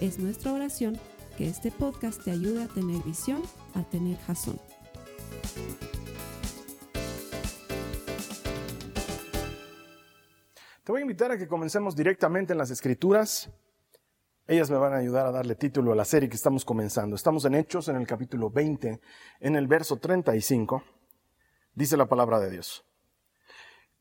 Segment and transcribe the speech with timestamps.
[0.00, 0.98] Es nuestra oración
[1.38, 3.42] que este podcast te ayude a tener visión,
[3.74, 4.60] a tener jazón.
[10.84, 13.50] Te voy a invitar a que comencemos directamente en las escrituras.
[14.46, 17.16] Ellas me van a ayudar a darle título a la serie que estamos comenzando.
[17.16, 19.00] Estamos en Hechos, en el capítulo 20,
[19.40, 20.84] en el verso 35.
[21.74, 22.84] Dice la palabra de Dios.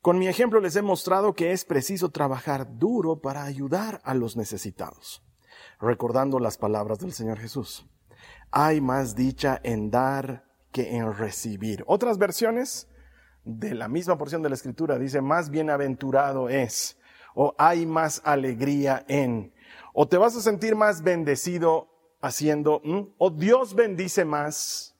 [0.02, 4.38] Con mi ejemplo les he mostrado que es preciso trabajar duro para ayudar a los
[4.38, 5.24] necesitados,
[5.80, 7.88] recordando las palabras del Señor Jesús.
[8.52, 11.84] Hay más dicha en dar que en recibir.
[11.88, 12.88] Otras versiones
[13.44, 16.98] de la misma porción de la escritura dice, más bienaventurado es,
[17.34, 19.54] o hay más alegría en,
[19.94, 21.90] o te vas a sentir más bendecido
[22.22, 22.82] haciendo,
[23.18, 24.96] o Dios bendice más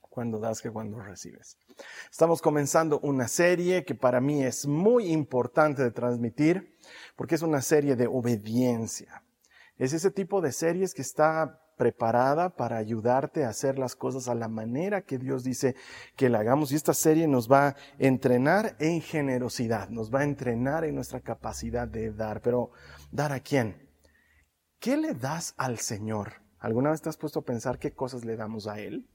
[0.00, 1.58] cuando das que cuando recibes.
[2.10, 6.78] Estamos comenzando una serie que para mí es muy importante de transmitir
[7.16, 9.21] porque es una serie de obediencia.
[9.82, 14.34] Es ese tipo de series que está preparada para ayudarte a hacer las cosas a
[14.36, 15.74] la manera que Dios dice
[16.14, 16.70] que la hagamos.
[16.70, 21.18] Y esta serie nos va a entrenar en generosidad, nos va a entrenar en nuestra
[21.18, 22.42] capacidad de dar.
[22.42, 22.70] Pero,
[23.10, 23.90] ¿dar a quién?
[24.78, 26.34] ¿Qué le das al Señor?
[26.60, 29.10] ¿Alguna vez te has puesto a pensar qué cosas le damos a Él?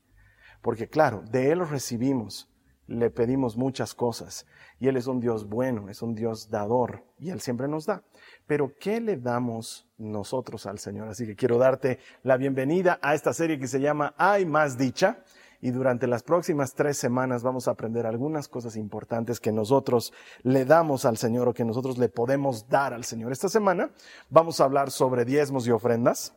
[0.62, 2.54] Porque claro, de Él recibimos,
[2.88, 4.45] le pedimos muchas cosas
[4.82, 8.04] y Él es un Dios bueno, es un Dios dador y Él siempre nos da.
[8.48, 11.09] Pero ¿qué le damos nosotros al Señor?
[11.09, 15.23] Así que quiero darte la bienvenida a esta serie que se llama Hay más dicha
[15.60, 20.14] y durante las próximas tres semanas vamos a aprender algunas cosas importantes que nosotros
[20.44, 23.32] le damos al Señor o que nosotros le podemos dar al Señor.
[23.32, 23.92] Esta semana
[24.30, 26.33] vamos a hablar sobre diezmos y ofrendas.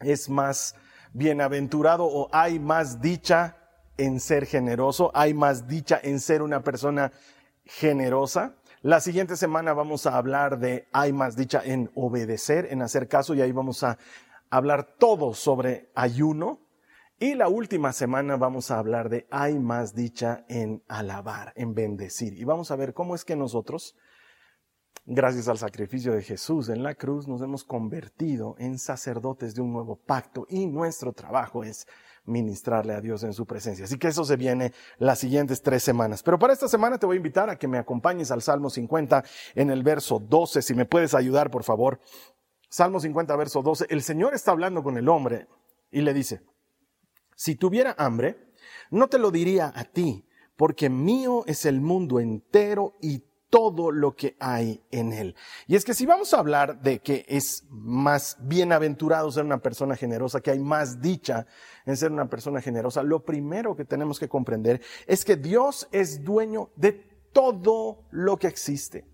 [0.00, 0.74] Es más
[1.14, 3.56] bienaventurado o hay más dicha
[3.96, 7.12] en ser generoso, hay más dicha en ser una persona
[7.64, 8.56] generosa.
[8.84, 13.32] La siguiente semana vamos a hablar de hay más dicha en obedecer, en hacer caso,
[13.32, 13.96] y ahí vamos a
[14.50, 16.66] hablar todo sobre ayuno.
[17.20, 22.32] Y la última semana vamos a hablar de hay más dicha en alabar, en bendecir.
[22.36, 23.94] Y vamos a ver cómo es que nosotros,
[25.04, 29.72] gracias al sacrificio de Jesús en la cruz, nos hemos convertido en sacerdotes de un
[29.72, 31.86] nuevo pacto y nuestro trabajo es
[32.24, 33.84] ministrarle a Dios en su presencia.
[33.84, 36.22] Así que eso se viene las siguientes tres semanas.
[36.22, 39.24] Pero para esta semana te voy a invitar a que me acompañes al Salmo 50
[39.54, 40.62] en el verso 12.
[40.62, 42.00] Si me puedes ayudar, por favor.
[42.68, 43.86] Salmo 50, verso 12.
[43.90, 45.48] El Señor está hablando con el hombre
[45.90, 46.42] y le dice,
[47.34, 48.52] si tuviera hambre,
[48.90, 54.16] no te lo diría a ti, porque mío es el mundo entero y todo lo
[54.16, 55.36] que hay en él.
[55.66, 59.94] Y es que si vamos a hablar de que es más bienaventurado ser una persona
[59.94, 61.46] generosa, que hay más dicha
[61.84, 66.24] en ser una persona generosa, lo primero que tenemos que comprender es que Dios es
[66.24, 66.92] dueño de
[67.34, 69.04] todo lo que existe.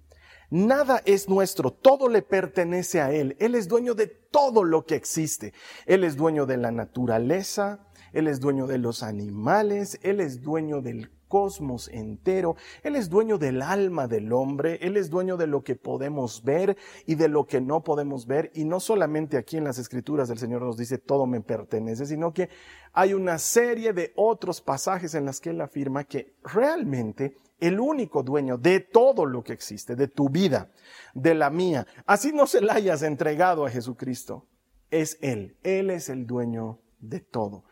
[0.50, 3.37] Nada es nuestro, todo le pertenece a Él.
[3.41, 5.53] Él es dueño de todo lo que existe.
[5.84, 10.81] Él es dueño de la naturaleza, Él es dueño de los animales, Él es dueño
[10.81, 12.56] del cosmos entero.
[12.83, 16.77] Él es dueño del alma del hombre, Él es dueño de lo que podemos ver
[17.06, 18.50] y de lo que no podemos ver.
[18.55, 22.33] Y no solamente aquí en las escrituras el Señor nos dice todo me pertenece, sino
[22.33, 22.49] que
[22.93, 28.22] hay una serie de otros pasajes en las que Él afirma que realmente el único
[28.22, 30.71] dueño de todo lo que existe, de tu vida,
[31.15, 34.47] de la mía, así no se la hayas entregado a Jesucristo,
[34.91, 35.56] es Él.
[35.62, 37.65] Él es el dueño de todo.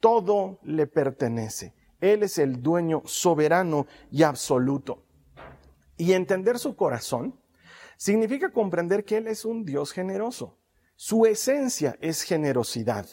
[0.00, 1.74] Todo le pertenece.
[2.00, 5.04] Él es el dueño soberano y absoluto.
[5.96, 7.38] Y entender su corazón
[7.96, 10.58] significa comprender que Él es un Dios generoso.
[10.94, 13.06] Su esencia es generosidad.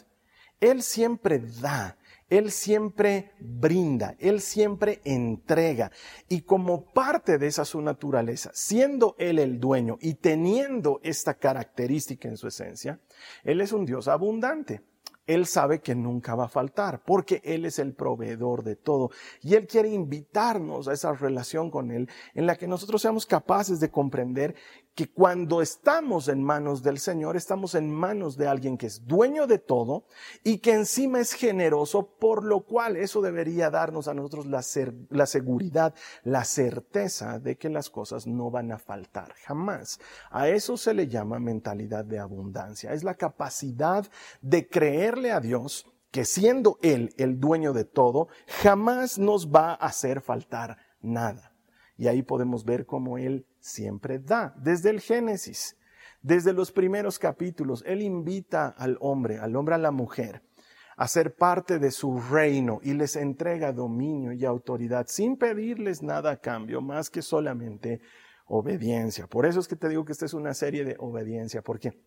[0.60, 1.98] Él siempre da,
[2.30, 5.92] Él siempre brinda, Él siempre entrega.
[6.30, 12.28] Y como parte de esa su naturaleza, siendo Él el dueño y teniendo esta característica
[12.28, 13.00] en su esencia,
[13.44, 14.81] Él es un Dios abundante.
[15.27, 19.10] Él sabe que nunca va a faltar, porque Él es el proveedor de todo.
[19.42, 23.80] Y Él quiere invitarnos a esa relación con Él, en la que nosotros seamos capaces
[23.80, 24.56] de comprender
[24.95, 29.45] que cuando estamos en manos del Señor, estamos en manos de alguien que es dueño
[29.45, 30.06] de todo
[30.42, 34.63] y que encima es generoso, por lo cual eso debería darnos a nosotros la,
[35.09, 35.94] la seguridad,
[36.24, 40.00] la certeza de que las cosas no van a faltar, jamás.
[40.31, 42.94] A eso se le llama mentalidad de abundancia.
[42.94, 44.09] Es la capacidad
[44.42, 49.88] de creerle a Dios que siendo Él el dueño de todo, jamás nos va a
[49.88, 51.51] hacer faltar nada.
[51.97, 54.54] Y ahí podemos ver cómo Él siempre da.
[54.58, 55.76] Desde el Génesis,
[56.22, 60.44] desde los primeros capítulos, Él invita al hombre, al hombre a la mujer,
[60.98, 66.32] a ser parte de su reino y les entrega dominio y autoridad sin pedirles nada
[66.32, 68.02] a cambio, más que solamente
[68.46, 69.28] obediencia.
[69.28, 72.00] Por eso es que te digo que esta es una serie de obediencia, porque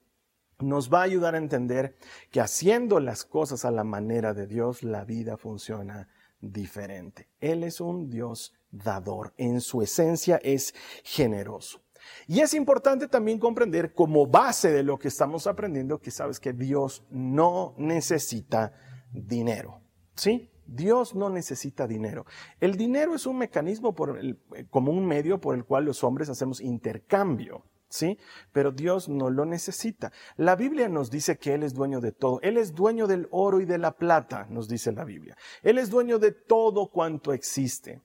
[0.61, 1.97] nos va a ayudar a entender
[2.31, 6.09] que haciendo las cosas a la manera de Dios, la vida funciona
[6.41, 7.29] diferente.
[7.41, 10.75] Él es un Dios dador, en su esencia es
[11.05, 11.81] generoso.
[12.27, 16.53] Y es importante también comprender como base de lo que estamos aprendiendo que sabes que
[16.53, 18.73] Dios no necesita
[19.13, 19.81] dinero.
[20.15, 20.51] ¿Sí?
[20.67, 22.27] Dios no necesita dinero.
[22.61, 24.39] El dinero es un mecanismo por el,
[24.71, 27.65] como un medio por el cual los hombres hacemos intercambio.
[27.89, 28.19] ¿sí?
[28.53, 30.13] Pero Dios no lo necesita.
[30.37, 32.41] La Biblia nos dice que Él es dueño de todo.
[32.43, 35.37] Él es dueño del oro y de la plata, nos dice la Biblia.
[35.63, 38.03] Él es dueño de todo cuanto existe.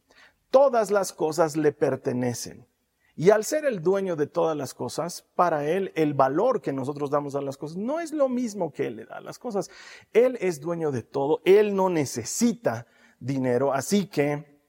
[0.54, 2.68] Todas las cosas le pertenecen.
[3.16, 7.10] Y al ser el dueño de todas las cosas, para Él el valor que nosotros
[7.10, 9.72] damos a las cosas no es lo mismo que Él le da a las cosas.
[10.14, 11.42] Él es dueño de todo.
[11.44, 12.86] Él no necesita
[13.20, 13.74] dinero.
[13.74, 14.62] Así que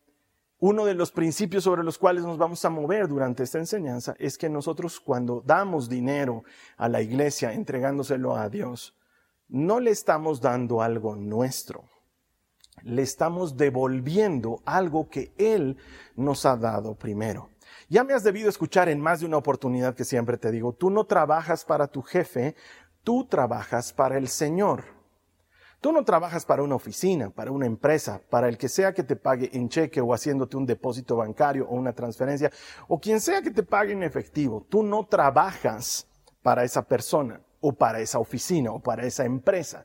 [0.59, 4.39] uno de los principios sobre los cuales nos vamos a mover durante esta enseñanza es
[4.39, 6.45] que nosotros cuando damos dinero
[6.79, 8.97] a la iglesia entregándoselo a Dios,
[9.49, 11.85] no le estamos dando algo nuestro,
[12.83, 15.77] le estamos devolviendo algo que Él
[16.17, 17.51] nos ha dado primero.
[17.89, 20.91] Ya me has debido escuchar en más de una oportunidad que siempre te digo, tú
[20.91, 22.55] no trabajas para tu jefe,
[23.03, 24.85] tú trabajas para el Señor.
[25.81, 29.17] Tú no trabajas para una oficina, para una empresa, para el que sea que te
[29.17, 32.51] pague en cheque o haciéndote un depósito bancario o una transferencia,
[32.89, 34.65] o quien sea que te pague en efectivo.
[34.71, 36.07] Tú no trabajas
[36.43, 39.85] para esa persona o para esa oficina o para esa empresa.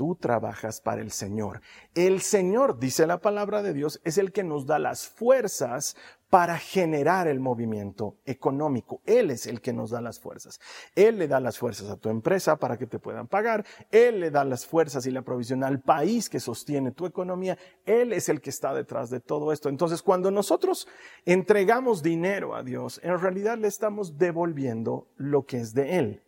[0.00, 1.60] Tú trabajas para el Señor.
[1.94, 5.94] El Señor, dice la palabra de Dios, es el que nos da las fuerzas
[6.30, 9.02] para generar el movimiento económico.
[9.04, 10.58] Él es el que nos da las fuerzas.
[10.94, 13.66] Él le da las fuerzas a tu empresa para que te puedan pagar.
[13.90, 17.58] Él le da las fuerzas y la provisión al país que sostiene tu economía.
[17.84, 19.68] Él es el que está detrás de todo esto.
[19.68, 20.88] Entonces, cuando nosotros
[21.26, 26.22] entregamos dinero a Dios, en realidad le estamos devolviendo lo que es de Él.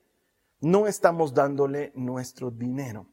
[0.60, 3.06] No estamos dándole nuestro dinero.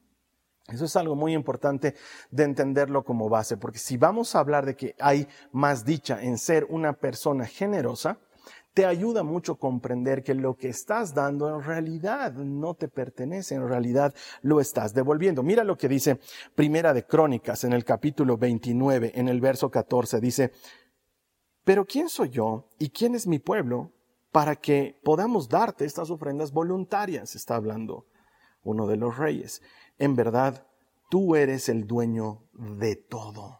[0.71, 1.95] Eso es algo muy importante
[2.31, 6.38] de entenderlo como base, porque si vamos a hablar de que hay más dicha en
[6.38, 8.19] ser una persona generosa,
[8.74, 13.68] te ayuda mucho comprender que lo que estás dando en realidad no te pertenece, en
[13.68, 15.44] realidad lo estás devolviendo.
[15.44, 16.19] Mira lo que dice
[16.56, 20.51] Primera de Crónicas en el capítulo 29, en el verso 14, dice,
[21.63, 23.92] pero ¿quién soy yo y quién es mi pueblo
[24.31, 27.36] para que podamos darte estas ofrendas voluntarias?
[27.36, 28.06] Está hablando
[28.63, 29.62] uno de los reyes
[30.00, 30.66] en verdad,
[31.10, 33.60] tú eres el dueño de todo.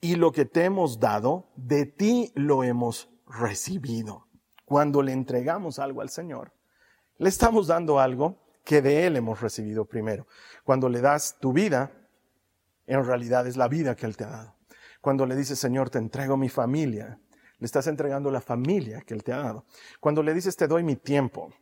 [0.00, 4.28] Y lo que te hemos dado, de ti lo hemos recibido.
[4.64, 6.52] Cuando le entregamos algo al Señor,
[7.18, 10.26] le estamos dando algo que de Él hemos recibido primero.
[10.64, 11.92] Cuando le das tu vida,
[12.86, 14.56] en realidad es la vida que Él te ha dado.
[15.00, 17.18] Cuando le dices, Señor, te entrego mi familia,
[17.58, 19.66] le estás entregando la familia que Él te ha dado.
[20.00, 21.52] Cuando le dices, te doy mi tiempo,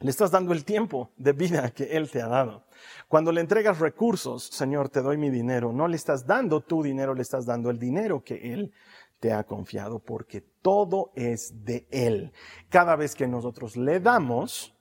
[0.00, 2.64] le estás dando el tiempo de vida que Él te ha dado.
[3.08, 7.14] Cuando le entregas recursos, Señor, te doy mi dinero, no le estás dando tu dinero,
[7.14, 8.72] le estás dando el dinero que Él
[9.18, 12.32] te ha confiado, porque todo es de Él.
[12.68, 14.76] Cada vez que nosotros le damos,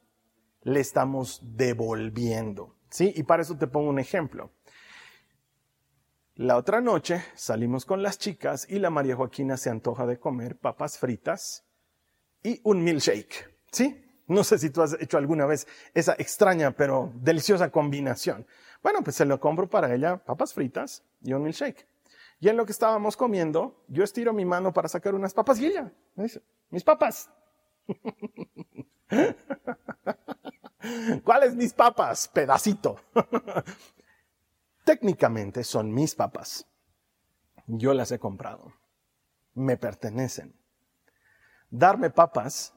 [0.62, 2.76] le estamos devolviendo.
[2.90, 3.12] ¿Sí?
[3.16, 4.52] Y para eso te pongo un ejemplo.
[6.36, 10.60] La otra noche salimos con las chicas y la María Joaquina se antoja de comer
[10.60, 11.66] papas fritas
[12.44, 13.58] y un milkshake.
[13.72, 14.07] ¿Sí?
[14.28, 18.46] No sé si tú has hecho alguna vez esa extraña pero deliciosa combinación.
[18.84, 21.88] Bueno, pues se lo compro para ella papas fritas y un milkshake.
[22.40, 25.68] Y en lo que estábamos comiendo, yo estiro mi mano para sacar unas papas y
[25.68, 27.30] ella me dice, mis papas.
[31.24, 32.28] ¿Cuáles mis papas?
[32.28, 33.00] Pedacito.
[34.84, 36.68] Técnicamente son mis papas.
[37.66, 38.74] Yo las he comprado.
[39.54, 40.54] Me pertenecen.
[41.70, 42.77] Darme papas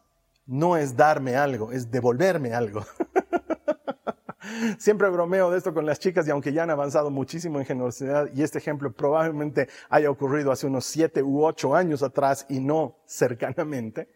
[0.50, 2.84] no es darme algo, es devolverme algo.
[4.78, 8.28] Siempre bromeo de esto con las chicas y aunque ya han avanzado muchísimo en generosidad
[8.34, 12.98] y este ejemplo probablemente haya ocurrido hace unos siete u ocho años atrás y no
[13.06, 14.08] cercanamente,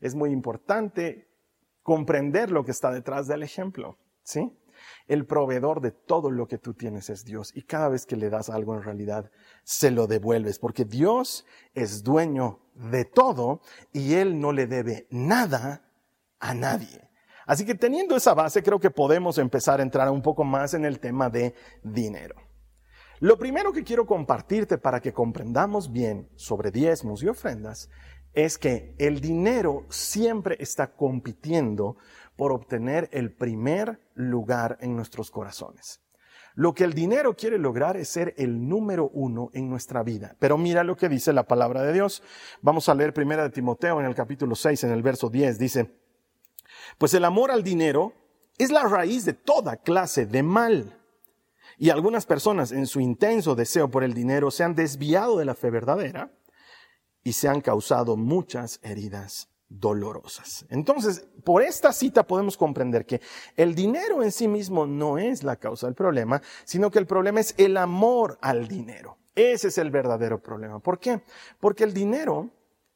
[0.00, 1.28] es muy importante
[1.82, 4.58] comprender lo que está detrás del ejemplo, ¿sí?
[5.06, 8.30] El proveedor de todo lo que tú tienes es Dios y cada vez que le
[8.30, 9.30] das algo en realidad
[9.64, 13.60] se lo devuelves porque Dios es dueño de todo
[13.92, 15.82] y Él no le debe nada
[16.38, 17.08] a nadie.
[17.46, 20.84] Así que teniendo esa base creo que podemos empezar a entrar un poco más en
[20.84, 22.36] el tema de dinero.
[23.20, 27.88] Lo primero que quiero compartirte para que comprendamos bien sobre diezmos y ofrendas
[28.34, 31.96] es que el dinero siempre está compitiendo
[32.36, 36.03] por obtener el primer lugar en nuestros corazones.
[36.54, 40.36] Lo que el dinero quiere lograr es ser el número uno en nuestra vida.
[40.38, 42.22] Pero mira lo que dice la palabra de Dios.
[42.62, 45.58] Vamos a leer primera de Timoteo en el capítulo 6, en el verso 10.
[45.58, 45.90] Dice,
[46.96, 48.12] pues el amor al dinero
[48.56, 51.00] es la raíz de toda clase de mal.
[51.76, 55.56] Y algunas personas en su intenso deseo por el dinero se han desviado de la
[55.56, 56.30] fe verdadera
[57.24, 60.66] y se han causado muchas heridas dolorosas.
[60.70, 63.20] Entonces, por esta cita podemos comprender que
[63.56, 67.40] el dinero en sí mismo no es la causa del problema, sino que el problema
[67.40, 69.18] es el amor al dinero.
[69.34, 70.78] Ese es el verdadero problema.
[70.78, 71.22] ¿Por qué?
[71.58, 72.50] Porque el dinero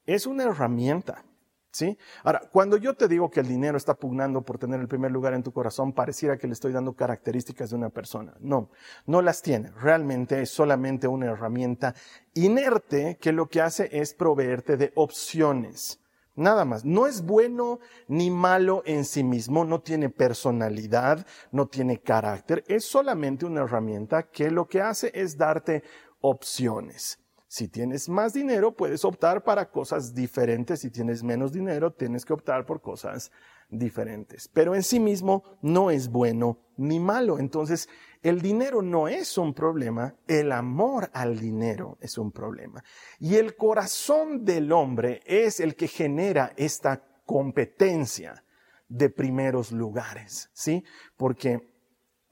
[0.07, 1.25] es una herramienta.
[1.71, 1.99] ¿Sí?
[2.25, 5.35] Ahora, cuando yo te digo que el dinero está pugnando por tener el primer lugar
[5.35, 8.35] en tu corazón, pareciera que le estoy dando características de una persona.
[8.41, 8.71] No,
[9.05, 9.71] no las tiene.
[9.73, 11.95] Realmente es solamente una herramienta
[12.33, 16.01] inerte que lo que hace es proveerte de opciones.
[16.39, 16.85] Nada más.
[16.85, 22.85] No es bueno ni malo en sí mismo, no tiene personalidad, no tiene carácter, es
[22.85, 25.83] solamente una herramienta que lo que hace es darte
[26.21, 27.19] opciones.
[27.49, 30.81] Si tienes más dinero, puedes optar para cosas diferentes.
[30.81, 33.33] Si tienes menos dinero, tienes que optar por cosas
[33.69, 34.49] diferentes.
[34.49, 37.39] Pero en sí mismo no es bueno ni malo.
[37.39, 37.89] Entonces,
[38.23, 42.83] el dinero no es un problema, el amor al dinero es un problema.
[43.21, 48.45] Y el corazón del hombre es el que genera esta competencia
[48.89, 50.83] de primeros lugares, ¿sí?
[51.17, 51.69] Porque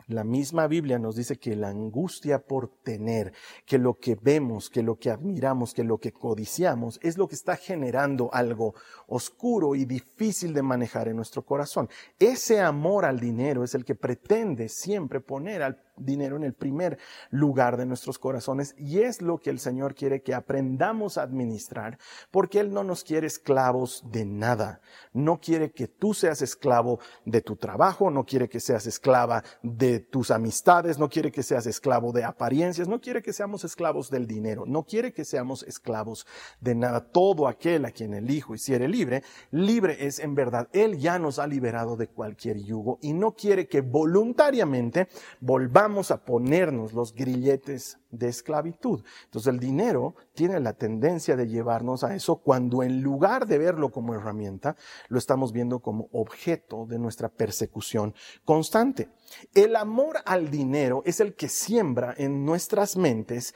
[0.08, 3.32] la misma Biblia nos dice que la angustia por tener,
[3.64, 7.34] que lo que vemos, que lo que admiramos, que lo que codiciamos, es lo que
[7.34, 8.75] está generando algo
[9.08, 11.88] oscuro y difícil de manejar en nuestro corazón.
[12.18, 16.98] Ese amor al dinero es el que pretende siempre poner al dinero en el primer
[17.30, 21.98] lugar de nuestros corazones y es lo que el Señor quiere que aprendamos a administrar
[22.30, 24.80] porque Él no nos quiere esclavos de nada.
[25.12, 30.00] No quiere que tú seas esclavo de tu trabajo, no quiere que seas esclava de
[30.00, 34.26] tus amistades, no quiere que seas esclavo de apariencias, no quiere que seamos esclavos del
[34.26, 36.26] dinero, no quiere que seamos esclavos
[36.60, 37.00] de nada.
[37.00, 40.68] Todo aquel a quien el Hijo hiciere libre, libre es en verdad.
[40.72, 45.08] Él ya nos ha liberado de cualquier yugo y no quiere que voluntariamente
[45.40, 49.04] volvamos vamos a ponernos los grilletes de esclavitud.
[49.26, 53.92] Entonces el dinero tiene la tendencia de llevarnos a eso cuando en lugar de verlo
[53.92, 54.74] como herramienta,
[55.08, 59.10] lo estamos viendo como objeto de nuestra persecución constante.
[59.54, 63.54] El amor al dinero es el que siembra en nuestras mentes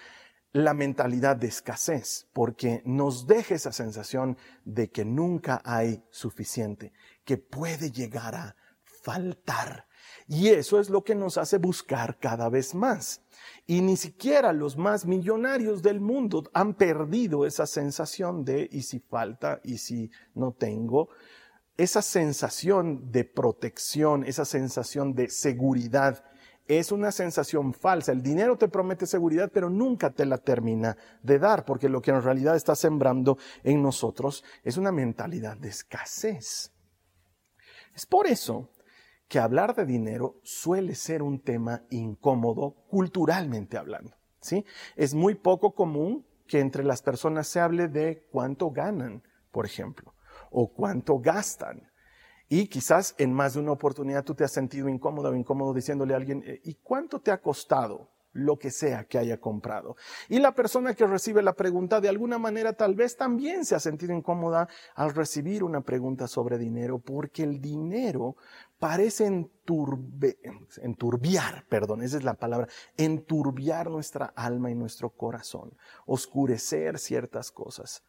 [0.53, 6.93] la mentalidad de escasez, porque nos deja esa sensación de que nunca hay suficiente,
[7.25, 9.90] que puede llegar a faltar.
[10.33, 13.21] Y eso es lo que nos hace buscar cada vez más.
[13.67, 19.01] Y ni siquiera los más millonarios del mundo han perdido esa sensación de y si
[19.01, 21.09] falta y si no tengo.
[21.77, 26.23] Esa sensación de protección, esa sensación de seguridad,
[26.69, 28.13] es una sensación falsa.
[28.13, 32.13] El dinero te promete seguridad, pero nunca te la termina de dar, porque lo que
[32.13, 36.71] en realidad está sembrando en nosotros es una mentalidad de escasez.
[37.93, 38.71] Es por eso
[39.31, 44.17] que hablar de dinero suele ser un tema incómodo culturalmente hablando.
[44.41, 44.67] ¿sí?
[44.97, 49.23] Es muy poco común que entre las personas se hable de cuánto ganan,
[49.53, 50.15] por ejemplo,
[50.51, 51.93] o cuánto gastan.
[52.49, 56.15] Y quizás en más de una oportunidad tú te has sentido incómodo o incómodo diciéndole
[56.15, 59.97] a alguien, eh, ¿y cuánto te ha costado lo que sea que haya comprado.
[60.29, 63.81] Y la persona que recibe la pregunta de alguna manera tal vez también se ha
[63.81, 68.37] sentido incómoda al recibir una pregunta sobre dinero porque el dinero
[68.79, 69.27] parece
[70.83, 78.03] enturbiar, perdón, esa es la palabra, enturbiar nuestra alma y nuestro corazón, oscurecer ciertas cosas.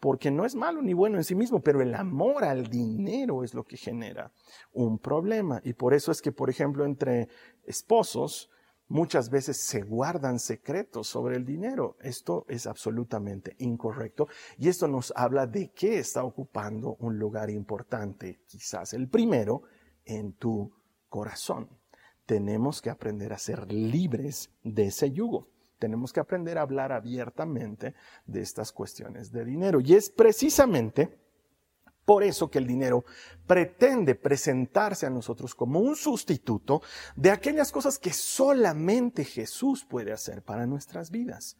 [0.00, 3.52] Porque no es malo ni bueno en sí mismo, pero el amor al dinero es
[3.52, 4.30] lo que genera
[4.72, 5.60] un problema.
[5.64, 7.28] Y por eso es que, por ejemplo, entre
[7.64, 8.48] esposos,
[8.88, 11.96] muchas veces se guardan secretos sobre el dinero.
[12.00, 14.28] Esto es absolutamente incorrecto
[14.58, 19.62] y esto nos habla de que está ocupando un lugar importante, quizás el primero,
[20.04, 20.72] en tu
[21.08, 21.68] corazón.
[22.26, 25.48] tenemos que aprender a ser libres de ese yugo.
[25.78, 27.94] Tenemos que aprender a hablar abiertamente
[28.26, 29.80] de estas cuestiones de dinero.
[29.80, 31.18] Y es precisamente
[32.08, 33.04] por eso que el dinero
[33.46, 36.80] pretende presentarse a nosotros como un sustituto
[37.14, 41.58] de aquellas cosas que solamente Jesús puede hacer para nuestras vidas.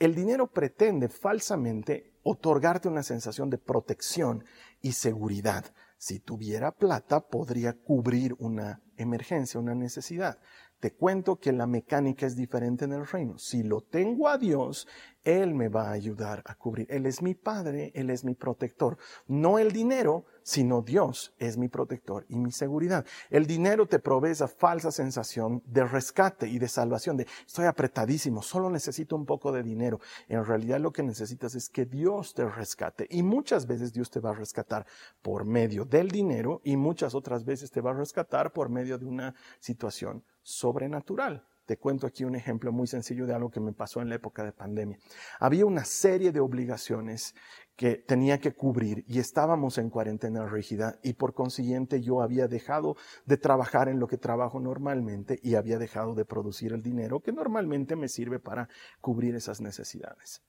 [0.00, 4.44] El dinero pretende falsamente otorgarte una sensación de protección
[4.82, 5.72] y seguridad.
[5.96, 10.40] Si tuviera plata, podría cubrir una emergencia, una necesidad.
[10.80, 13.38] Te cuento que la mecánica es diferente en el reino.
[13.38, 14.88] Si lo tengo a Dios,
[15.24, 16.86] Él me va a ayudar a cubrir.
[16.90, 18.98] Él es mi Padre, Él es mi protector.
[19.26, 23.04] No el dinero, sino Dios es mi protector y mi seguridad.
[23.28, 28.40] El dinero te provee esa falsa sensación de rescate y de salvación, de estoy apretadísimo,
[28.40, 30.00] solo necesito un poco de dinero.
[30.28, 33.06] En realidad lo que necesitas es que Dios te rescate.
[33.10, 34.86] Y muchas veces Dios te va a rescatar
[35.20, 39.04] por medio del dinero y muchas otras veces te va a rescatar por medio de
[39.04, 41.44] una situación sobrenatural.
[41.68, 44.42] Te cuento aquí un ejemplo muy sencillo de algo que me pasó en la época
[44.42, 44.98] de pandemia.
[45.38, 47.34] Había una serie de obligaciones
[47.76, 52.96] que tenía que cubrir y estábamos en cuarentena rígida y por consiguiente yo había dejado
[53.26, 57.32] de trabajar en lo que trabajo normalmente y había dejado de producir el dinero que
[57.32, 58.70] normalmente me sirve para
[59.02, 60.40] cubrir esas necesidades.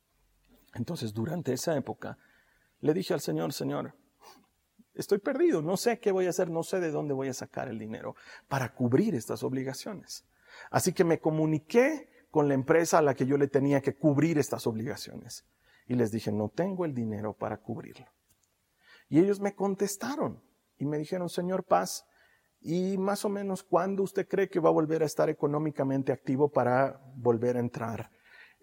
[0.73, 2.17] Entonces durante esa época
[2.79, 3.93] le dije al Señor, Señor,
[4.93, 7.67] estoy perdido, no sé qué voy a hacer, no sé de dónde voy a sacar
[7.67, 8.15] el dinero
[8.47, 10.23] para cubrir estas obligaciones.
[10.71, 14.37] Así que me comuniqué con la empresa a la que yo le tenía que cubrir
[14.37, 15.45] estas obligaciones.
[15.87, 18.07] Y les dije, no tengo el dinero para cubrirlo.
[19.09, 20.41] Y ellos me contestaron
[20.77, 22.05] y me dijeron, señor Paz,
[22.61, 26.51] ¿y más o menos cuándo usted cree que va a volver a estar económicamente activo
[26.51, 28.11] para volver a entrar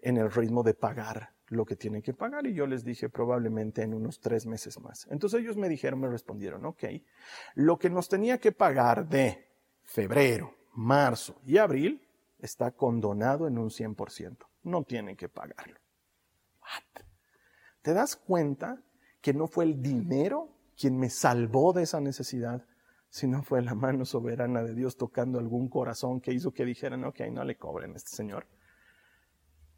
[0.01, 3.81] en el ritmo de pagar lo que tienen que pagar y yo les dije probablemente
[3.81, 5.07] en unos tres meses más.
[5.09, 6.83] Entonces ellos me dijeron, me respondieron, ok,
[7.55, 9.47] lo que nos tenía que pagar de
[9.83, 12.07] febrero, marzo y abril
[12.37, 14.37] está condonado en un 100%.
[14.63, 15.79] No tienen que pagarlo.
[17.81, 18.83] ¿Te das cuenta
[19.21, 22.65] que no fue el dinero quien me salvó de esa necesidad,
[23.09, 27.21] sino fue la mano soberana de Dios tocando algún corazón que hizo que dijeran, ok,
[27.31, 28.45] no le cobren a este señor?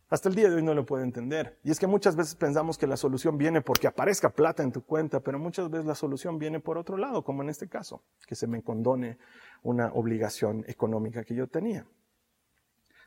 [0.10, 1.60] Hasta el día de hoy no lo puedo entender.
[1.64, 4.84] Y es que muchas veces pensamos que la solución viene porque aparezca plata en tu
[4.84, 8.36] cuenta, pero muchas veces la solución viene por otro lado, como en este caso, que
[8.36, 9.20] se me condone
[9.62, 11.86] una obligación económica que yo tenía.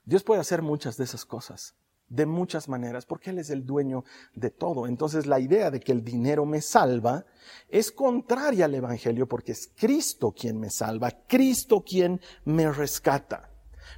[0.05, 1.75] Dios puede hacer muchas de esas cosas,
[2.09, 4.87] de muchas maneras, porque Él es el dueño de todo.
[4.87, 7.25] Entonces la idea de que el dinero me salva
[7.69, 13.52] es contraria al Evangelio porque es Cristo quien me salva, Cristo quien me rescata.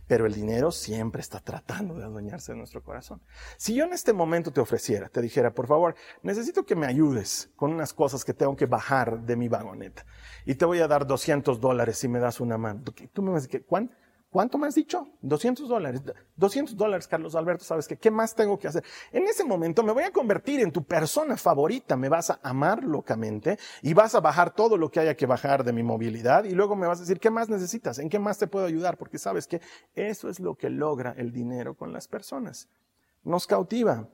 [0.07, 3.21] Pero el dinero siempre está tratando de adueñarse de nuestro corazón.
[3.57, 7.51] Si yo en este momento te ofreciera, te dijera, por favor, necesito que me ayudes
[7.57, 10.05] con unas cosas que tengo que bajar de mi vagoneta
[10.45, 12.83] y te voy a dar 200 dólares si me das una mano.
[13.13, 13.95] Tú me vas a decir, ¿cuánto?
[14.35, 15.07] ¿Cuánto me has dicho?
[15.23, 16.03] 200 dólares.
[16.35, 17.97] 200 dólares, Carlos Alberto, ¿sabes qué?
[17.97, 18.83] ¿Qué más tengo que hacer?
[19.13, 22.83] En ese momento me voy a convertir en tu persona favorita, me vas a amar
[22.83, 26.51] locamente y vas a bajar todo lo que haya que bajar de mi movilidad y
[26.51, 28.01] luego me vas a decir, ¿qué más necesitas?
[28.01, 28.99] ¿En qué más te puedo ayudar?
[28.99, 29.61] Porque sabes que
[29.95, 32.69] eso es lo que logra el dinero con las personas.
[33.23, 34.09] Nos cautiva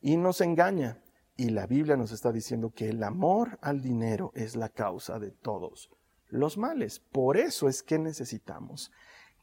[0.00, 1.00] y nos engaña.
[1.36, 5.30] Y la Biblia nos está diciendo que el amor al dinero es la causa de
[5.30, 5.90] todos
[6.26, 6.98] los males.
[6.98, 8.90] Por eso es que necesitamos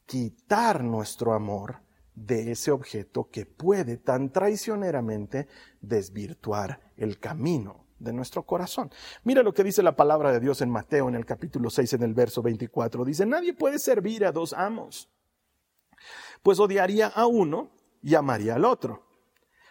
[0.07, 1.81] quitar nuestro amor
[2.15, 5.47] de ese objeto que puede tan traicioneramente
[5.81, 8.89] desvirtuar el camino de nuestro corazón.
[9.23, 12.03] Mira lo que dice la palabra de Dios en Mateo en el capítulo 6 en
[12.03, 13.05] el verso 24.
[13.05, 15.09] Dice, nadie puede servir a dos amos,
[16.41, 19.05] pues odiaría a uno y amaría al otro.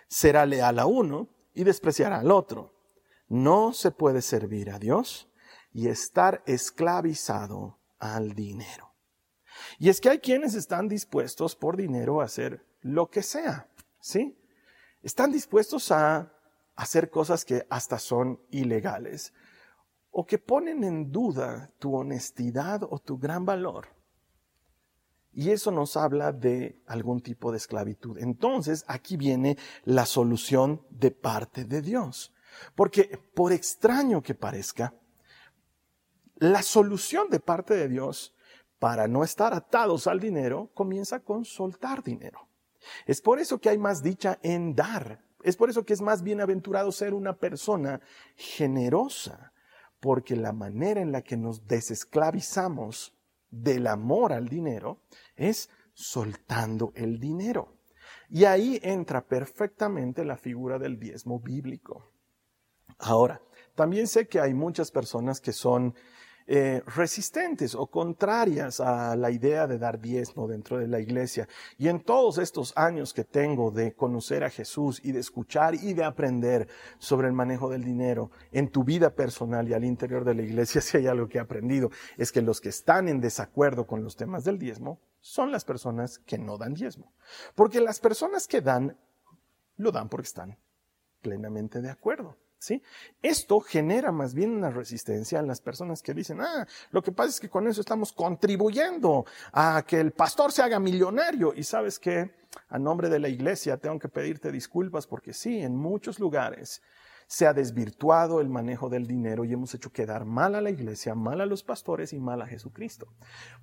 [0.08, 2.74] Será leal a uno y despreciará al otro.
[3.28, 5.28] No se puede servir a Dios
[5.72, 8.85] y estar esclavizado al dinero.
[9.78, 13.68] Y es que hay quienes están dispuestos por dinero a hacer lo que sea,
[14.00, 14.38] ¿sí?
[15.02, 16.32] Están dispuestos a
[16.74, 19.32] hacer cosas que hasta son ilegales
[20.10, 23.88] o que ponen en duda tu honestidad o tu gran valor.
[25.32, 28.16] Y eso nos habla de algún tipo de esclavitud.
[28.18, 32.32] Entonces, aquí viene la solución de parte de Dios.
[32.74, 34.94] Porque por extraño que parezca,
[36.36, 38.34] la solución de parte de Dios
[38.78, 42.48] para no estar atados al dinero, comienza con soltar dinero.
[43.06, 45.24] Es por eso que hay más dicha en dar.
[45.42, 48.00] Es por eso que es más bienaventurado ser una persona
[48.34, 49.52] generosa,
[50.00, 53.14] porque la manera en la que nos desesclavizamos
[53.50, 55.00] del amor al dinero
[55.36, 57.76] es soltando el dinero.
[58.28, 62.10] Y ahí entra perfectamente la figura del diezmo bíblico.
[62.98, 63.40] Ahora,
[63.74, 65.94] también sé que hay muchas personas que son
[66.48, 71.48] eh, resistentes o contrarias a la idea de dar diezmo dentro de la iglesia.
[71.76, 75.92] Y en todos estos años que tengo de conocer a Jesús y de escuchar y
[75.92, 80.34] de aprender sobre el manejo del dinero en tu vida personal y al interior de
[80.34, 83.86] la iglesia, si hay algo que he aprendido, es que los que están en desacuerdo
[83.86, 87.12] con los temas del diezmo son las personas que no dan diezmo.
[87.56, 88.96] Porque las personas que dan,
[89.76, 90.56] lo dan porque están
[91.22, 92.36] plenamente de acuerdo.
[93.22, 97.30] Esto genera más bien una resistencia en las personas que dicen, ah, lo que pasa
[97.30, 101.52] es que con eso estamos contribuyendo a que el pastor se haga millonario.
[101.54, 102.30] Y sabes que,
[102.68, 106.82] a nombre de la iglesia, tengo que pedirte disculpas porque sí, en muchos lugares
[107.26, 111.14] se ha desvirtuado el manejo del dinero y hemos hecho quedar mal a la iglesia,
[111.14, 113.08] mal a los pastores y mal a Jesucristo.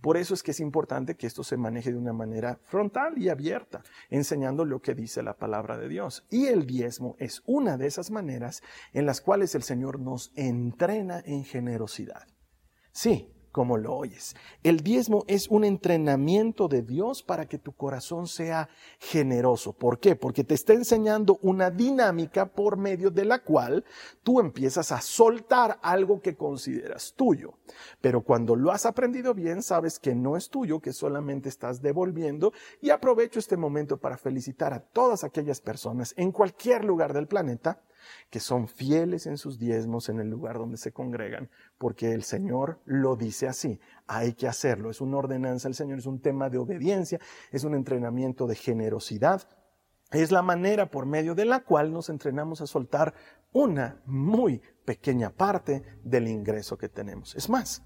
[0.01, 3.29] Por eso es que es importante que esto se maneje de una manera frontal y
[3.29, 6.25] abierta, enseñando lo que dice la palabra de Dios.
[6.29, 11.21] Y el diezmo es una de esas maneras en las cuales el Señor nos entrena
[11.25, 12.27] en generosidad.
[12.91, 14.35] Sí, como lo oyes.
[14.63, 18.67] El diezmo es un entrenamiento de Dios para que tu corazón sea
[18.99, 19.71] generoso.
[19.71, 20.17] ¿Por qué?
[20.17, 23.85] Porque te está enseñando una dinámica por medio de la cual
[24.23, 27.53] tú empiezas a soltar algo que consideras tuyo.
[28.01, 32.53] Pero cuando lo has aprendido bien, sabes que no es tuyo, que solamente estás devolviendo.
[32.81, 37.83] Y aprovecho este momento para felicitar a todas aquellas personas en cualquier lugar del planeta
[38.29, 42.79] que son fieles en sus diezmos en el lugar donde se congregan, porque el Señor
[42.85, 46.57] lo dice así, hay que hacerlo, es una ordenanza del Señor, es un tema de
[46.57, 47.19] obediencia,
[47.51, 49.47] es un entrenamiento de generosidad,
[50.11, 53.13] es la manera por medio de la cual nos entrenamos a soltar
[53.51, 57.35] una muy pequeña parte del ingreso que tenemos.
[57.35, 57.83] Es más,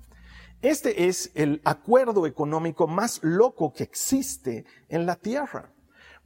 [0.62, 5.72] este es el acuerdo económico más loco que existe en la tierra.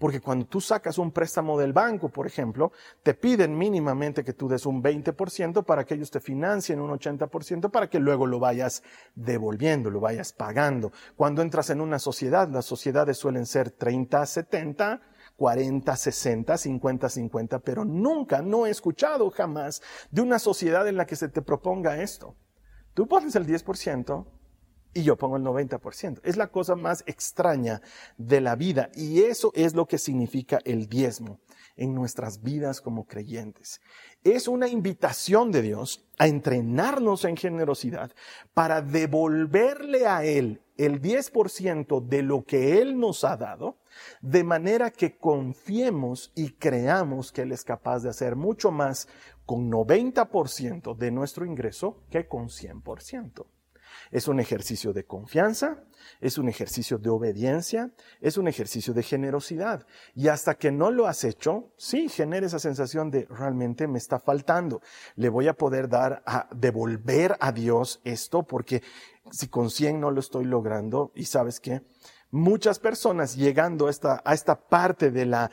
[0.01, 2.71] Porque cuando tú sacas un préstamo del banco, por ejemplo,
[3.03, 7.69] te piden mínimamente que tú des un 20% para que ellos te financien un 80%
[7.69, 8.81] para que luego lo vayas
[9.13, 10.91] devolviendo, lo vayas pagando.
[11.15, 15.01] Cuando entras en una sociedad, las sociedades suelen ser 30, 70,
[15.35, 21.05] 40, 60, 50, 50, pero nunca, no he escuchado jamás de una sociedad en la
[21.05, 22.35] que se te proponga esto.
[22.95, 24.25] Tú pones el 10%,
[24.93, 26.21] y yo pongo el 90%.
[26.23, 27.81] Es la cosa más extraña
[28.17, 31.39] de la vida y eso es lo que significa el diezmo
[31.75, 33.81] en nuestras vidas como creyentes.
[34.23, 38.11] Es una invitación de Dios a entrenarnos en generosidad
[38.53, 43.77] para devolverle a Él el 10% de lo que Él nos ha dado,
[44.21, 49.07] de manera que confiemos y creamos que Él es capaz de hacer mucho más
[49.45, 53.45] con 90% de nuestro ingreso que con 100%.
[54.11, 55.83] Es un ejercicio de confianza,
[56.19, 59.85] es un ejercicio de obediencia, es un ejercicio de generosidad.
[60.13, 64.19] Y hasta que no lo has hecho, sí, genera esa sensación de realmente me está
[64.19, 64.81] faltando.
[65.15, 68.83] Le voy a poder dar a devolver a Dios esto porque
[69.31, 71.81] si con 100 no lo estoy logrando y sabes que
[72.31, 75.51] muchas personas llegando a esta, a esta parte de la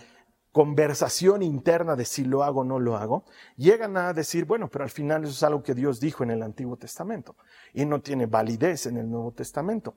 [0.58, 3.24] conversación interna de si lo hago o no lo hago,
[3.56, 6.42] llegan a decir, bueno, pero al final eso es algo que Dios dijo en el
[6.42, 7.36] Antiguo Testamento
[7.72, 9.94] y no tiene validez en el Nuevo Testamento.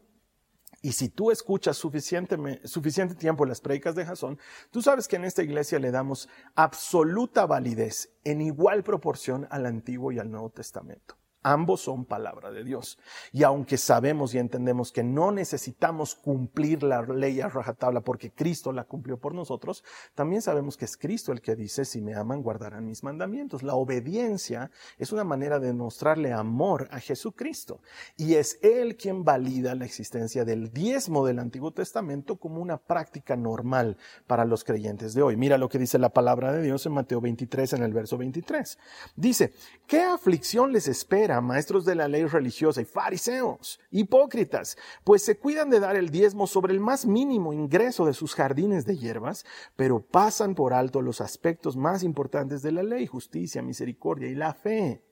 [0.83, 4.37] Y si tú escuchas suficiente, suficiente tiempo las predicas de Jasón,
[4.69, 10.11] tú sabes que en esta iglesia le damos absoluta validez en igual proporción al Antiguo
[10.11, 11.17] y al Nuevo Testamento.
[11.43, 12.99] Ambos son palabra de Dios.
[13.31, 18.71] Y aunque sabemos y entendemos que no necesitamos cumplir la ley a rajatabla porque Cristo
[18.71, 22.43] la cumplió por nosotros, también sabemos que es Cristo el que dice, si me aman,
[22.43, 23.63] guardarán mis mandamientos.
[23.63, 27.81] La obediencia es una manera de mostrarle amor a Jesucristo.
[28.17, 33.35] Y es Él quien valida la existencia del diezmo del Antiguo Testamento como una práctica
[33.35, 35.37] normal para los creyentes de hoy.
[35.37, 38.77] Mira lo que dice la palabra de Dios en Mateo 23, en el verso 23.
[39.15, 39.53] Dice,
[39.87, 41.30] ¿qué aflicción les espera?
[41.39, 46.47] Maestros de la ley religiosa y fariseos, hipócritas, pues se cuidan de dar el diezmo
[46.47, 49.45] sobre el más mínimo ingreso de sus jardines de hierbas,
[49.77, 54.53] pero pasan por alto los aspectos más importantes de la ley, justicia, misericordia y la
[54.53, 55.05] fe.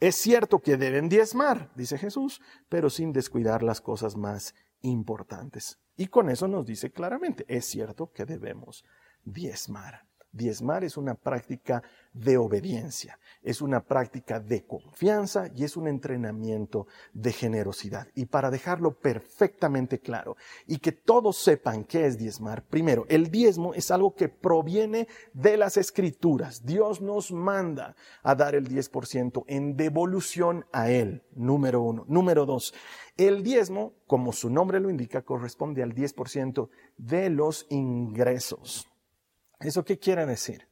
[0.00, 5.78] Es cierto que deben diezmar, dice Jesús, pero sin descuidar las cosas más importantes.
[5.96, 8.84] Y con eso nos dice claramente, es cierto que debemos
[9.24, 10.06] diezmar.
[10.32, 11.82] Diezmar es una práctica
[12.16, 18.08] de obediencia, es una práctica de confianza y es un entrenamiento de generosidad.
[18.14, 23.74] Y para dejarlo perfectamente claro y que todos sepan qué es diezmar, primero, el diezmo
[23.74, 26.64] es algo que proviene de las escrituras.
[26.64, 32.04] Dios nos manda a dar el 10% en devolución a Él, número uno.
[32.08, 32.72] Número dos,
[33.16, 38.88] el diezmo, como su nombre lo indica, corresponde al 10% de los ingresos.
[39.60, 40.66] ¿Eso qué quiere decir?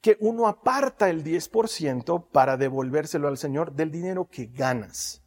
[0.00, 5.22] Que uno aparta el 10% para devolvérselo al Señor del dinero que ganas.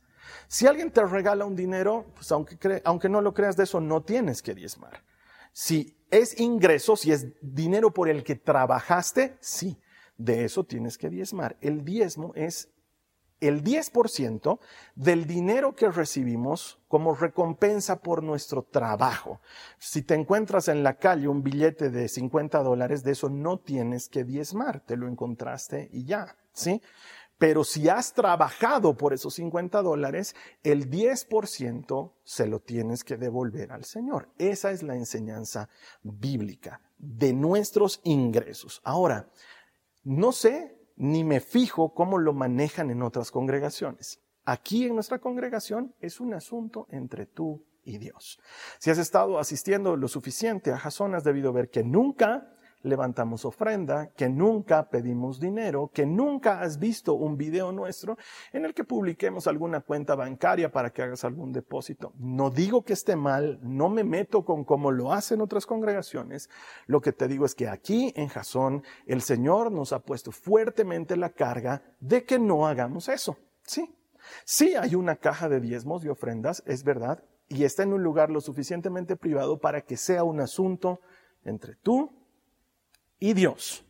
[0.47, 4.01] Si alguien te regala un dinero, pues aunque, aunque no lo creas de eso, no
[4.01, 5.03] tienes que diezmar.
[5.51, 9.79] Si es ingreso, si es dinero por el que trabajaste, sí,
[10.17, 11.57] de eso tienes que diezmar.
[11.61, 12.72] El diezmo es
[13.39, 14.59] el 10%
[14.95, 19.41] del dinero que recibimos como recompensa por nuestro trabajo.
[19.79, 24.09] Si te encuentras en la calle un billete de 50 dólares, de eso no tienes
[24.09, 26.81] que diezmar, te lo encontraste y ya, ¿sí?
[27.37, 33.71] Pero si has trabajado por esos 50 dólares, el 10% se lo tienes que devolver
[33.71, 34.29] al Señor.
[34.37, 35.67] Esa es la enseñanza
[36.03, 38.81] bíblica de nuestros ingresos.
[38.85, 39.27] Ahora,
[40.03, 44.21] no sé ni me fijo cómo lo manejan en otras congregaciones.
[44.45, 48.39] Aquí en nuestra congregación es un asunto entre tú y Dios.
[48.79, 52.52] Si has estado asistiendo lo suficiente a Jason, has debido ver que nunca
[52.83, 58.17] levantamos ofrenda, que nunca pedimos dinero, que nunca has visto un video nuestro
[58.51, 62.13] en el que publiquemos alguna cuenta bancaria para que hagas algún depósito.
[62.17, 66.49] No digo que esté mal, no me meto con cómo lo hacen otras congregaciones.
[66.85, 71.15] Lo que te digo es que aquí en Jasón el Señor nos ha puesto fuertemente
[71.15, 73.37] la carga de que no hagamos eso.
[73.63, 73.95] Sí,
[74.43, 78.29] sí hay una caja de diezmos y ofrendas, es verdad, y está en un lugar
[78.29, 80.99] lo suficientemente privado para que sea un asunto
[81.45, 82.22] entre tú
[83.23, 83.85] y Dios.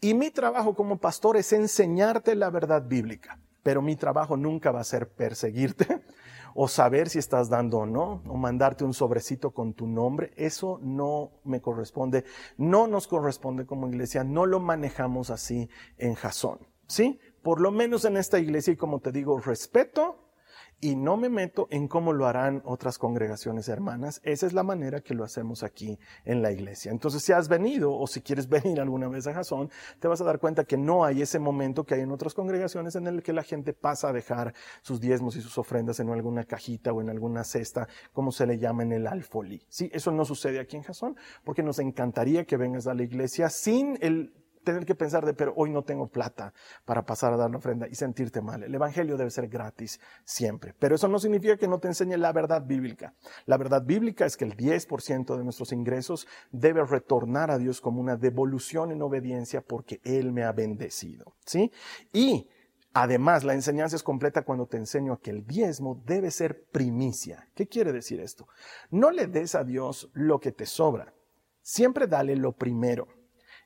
[0.00, 4.80] Y mi trabajo como pastor es enseñarte la verdad bíblica, pero mi trabajo nunca va
[4.80, 6.02] a ser perseguirte
[6.56, 10.32] o saber si estás dando o no, o mandarte un sobrecito con tu nombre.
[10.36, 12.24] Eso no me corresponde,
[12.56, 16.58] no nos corresponde como iglesia, no lo manejamos así en Jasón.
[16.88, 17.20] ¿Sí?
[17.44, 20.23] Por lo menos en esta iglesia, y como te digo, respeto
[20.84, 24.20] y no me meto en cómo lo harán otras congregaciones hermanas.
[24.22, 26.92] Esa es la manera que lo hacemos aquí en la iglesia.
[26.92, 30.24] Entonces, si has venido o si quieres venir alguna vez a Jasón, te vas a
[30.24, 33.32] dar cuenta que no hay ese momento que hay en otras congregaciones en el que
[33.32, 37.08] la gente pasa a dejar sus diezmos y sus ofrendas en alguna cajita o en
[37.08, 39.64] alguna cesta, como se le llama en el alfolí.
[39.70, 43.48] Sí, eso no sucede aquí en Jasón, porque nos encantaría que vengas a la iglesia
[43.48, 46.52] sin el tener que pensar de, pero hoy no tengo plata
[46.84, 48.62] para pasar a dar la ofrenda y sentirte mal.
[48.62, 50.74] El Evangelio debe ser gratis siempre.
[50.78, 53.14] Pero eso no significa que no te enseñe la verdad bíblica.
[53.46, 58.00] La verdad bíblica es que el 10% de nuestros ingresos debe retornar a Dios como
[58.00, 61.34] una devolución en obediencia porque Él me ha bendecido.
[61.44, 61.70] ¿Sí?
[62.12, 62.48] Y
[62.96, 67.48] Además, la enseñanza es completa cuando te enseño que el diezmo debe ser primicia.
[67.56, 68.46] ¿Qué quiere decir esto?
[68.88, 71.12] No le des a Dios lo que te sobra.
[71.60, 73.08] Siempre dale lo primero.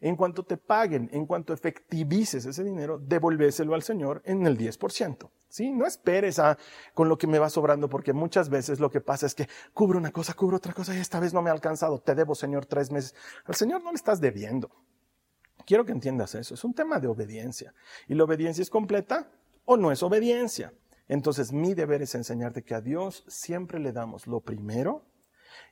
[0.01, 5.31] En cuanto te paguen, en cuanto efectivices ese dinero, devolvéselo al Señor en el 10%.
[5.49, 5.73] ¿Sí?
[5.73, 6.59] No esperes a
[6.93, 9.99] con lo que me va sobrando, porque muchas veces lo que pasa es que cubro
[9.99, 12.01] una cosa, cubro otra cosa y esta vez no me ha alcanzado.
[12.01, 13.15] Te debo, Señor, tres meses.
[13.47, 14.71] Al Señor no le estás debiendo.
[15.65, 16.55] Quiero que entiendas eso.
[16.55, 17.75] Es un tema de obediencia.
[18.07, 19.31] ¿Y la obediencia es completa
[19.65, 20.73] o no es obediencia?
[21.09, 25.07] Entonces mi deber es enseñarte que a Dios siempre le damos lo primero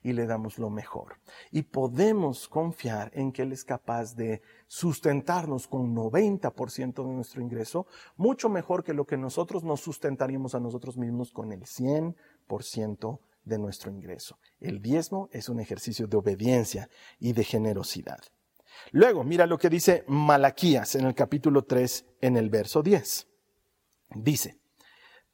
[0.02, 1.18] y le damos lo mejor.
[1.50, 7.86] Y podemos confiar en que Él es capaz de sustentarnos con 90% de nuestro ingreso,
[8.16, 13.58] mucho mejor que lo que nosotros nos sustentaríamos a nosotros mismos con el 100% de
[13.58, 14.38] nuestro ingreso.
[14.60, 18.18] El diezmo es un ejercicio de obediencia y de generosidad.
[18.92, 23.26] Luego, mira lo que dice Malaquías en el capítulo 3, en el verso 10.
[24.16, 24.58] Dice,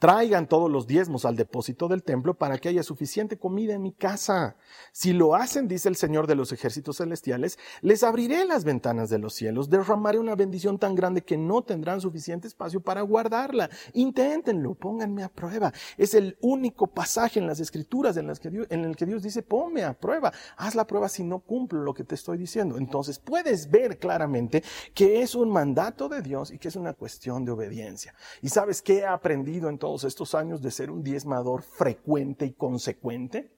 [0.02, 3.92] Traigan todos los diezmos al depósito del templo para que haya suficiente comida en mi
[3.92, 4.56] casa.
[4.90, 9.20] Si lo hacen, dice el Señor de los ejércitos celestiales, les abriré las ventanas de
[9.20, 13.70] los cielos, derramaré una bendición tan grande que no tendrán suficiente espacio para guardarla.
[13.92, 15.72] Inténtenlo, pónganme a prueba.
[15.96, 18.28] Es el único pasaje en las escrituras en,
[18.70, 20.32] en el que Dios dice, ponme a prueba.
[20.56, 22.76] Haz la prueba si no cumplo lo que te estoy diciendo.
[22.76, 27.44] Entonces puedes ver claramente que es un mandato de Dios y que es una cuestión
[27.44, 28.12] de obediencia.
[28.40, 29.70] ¿Y sabes qué he aprendido
[30.04, 33.54] estos años de ser un diezmador frecuente y consecuente,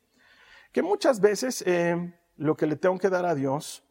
[0.73, 3.85] que muchas veces eh, lo que le tengo que dar a Dios,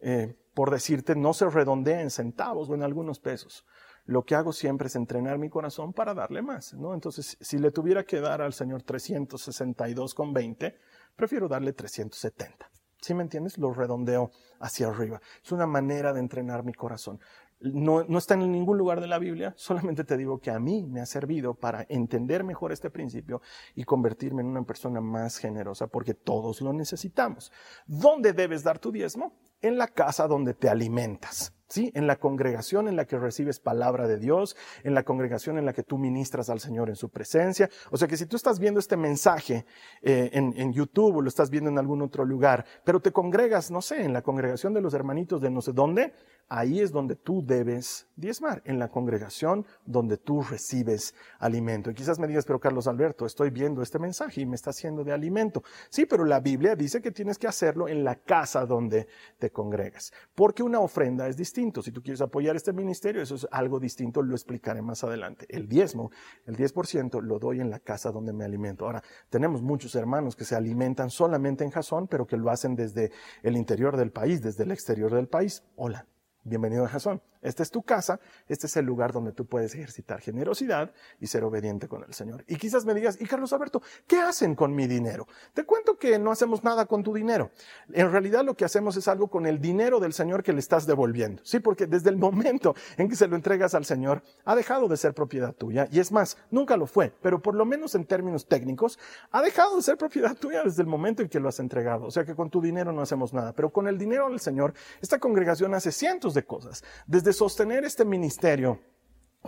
[0.00, 3.64] eh, por decirte, no se redondea en centavos o en algunos pesos.
[4.04, 6.94] Lo que hago siempre es entrenar mi corazón para darle más, ¿no?
[6.94, 10.76] Entonces, si le tuviera que dar al Señor 362,20,
[11.14, 12.70] prefiero darle 370.
[13.00, 13.58] ¿Sí me entiendes?
[13.58, 15.20] Lo redondeo hacia arriba.
[15.44, 17.20] Es una manera de entrenar mi corazón
[17.60, 21.00] no, está en ningún lugar de la Biblia, solamente te digo que a mí me
[21.00, 23.42] ha servido para entender mejor este principio
[23.74, 27.52] y convertirme en una persona más generosa, porque todos lo necesitamos.
[27.86, 29.36] ¿Dónde debes dar tu diezmo?
[29.60, 31.52] En la casa donde te alimentas.
[31.70, 31.92] ¿Sí?
[31.94, 35.74] En la congregación en la que recibes palabra de Dios, en la congregación en la
[35.74, 37.68] que tú ministras al Señor en su presencia.
[37.90, 39.66] O sea que si tú estás viendo este mensaje
[40.00, 43.70] eh, en, en, YouTube o lo estás viendo en algún otro lugar, pero te congregas,
[43.70, 46.14] no sé, en la congregación de los hermanitos de no sé dónde,
[46.48, 51.90] ahí es donde tú debes diezmar, en la congregación donde tú recibes alimento.
[51.90, 55.04] Y quizás me digas, pero Carlos Alberto, estoy viendo este mensaje y me está haciendo
[55.04, 55.62] de alimento.
[55.88, 59.06] Sí, pero la Biblia dice que tienes que hacerlo en la casa donde
[59.38, 61.82] te congregas, porque una ofrenda es distinto.
[61.82, 65.46] Si tú quieres apoyar este ministerio, eso es algo distinto, lo explicaré más adelante.
[65.48, 66.10] El diezmo,
[66.46, 68.84] el 10% lo doy en la casa donde me alimento.
[68.84, 73.12] Ahora, tenemos muchos hermanos que se alimentan solamente en Jasón, pero que lo hacen desde
[73.42, 75.62] el interior del país, desde el exterior del país.
[75.76, 76.06] Hola,
[76.48, 77.20] bienvenido a Jasón.
[77.42, 81.44] Esta es tu casa, este es el lugar donde tú puedes ejercitar generosidad y ser
[81.44, 82.44] obediente con el Señor.
[82.46, 85.26] Y quizás me digas, y Carlos Alberto, ¿qué hacen con mi dinero?
[85.54, 87.50] Te cuento que no hacemos nada con tu dinero.
[87.92, 90.86] En realidad lo que hacemos es algo con el dinero del Señor que le estás
[90.86, 91.42] devolviendo.
[91.44, 94.96] Sí, porque desde el momento en que se lo entregas al Señor, ha dejado de
[94.96, 95.88] ser propiedad tuya.
[95.90, 98.98] Y es más, nunca lo fue, pero por lo menos en términos técnicos,
[99.30, 102.06] ha dejado de ser propiedad tuya desde el momento en que lo has entregado.
[102.06, 104.74] O sea que con tu dinero no hacemos nada, pero con el dinero del Señor,
[105.00, 106.84] esta congregación hace cientos de cosas.
[107.06, 108.80] Desde sostener este ministerio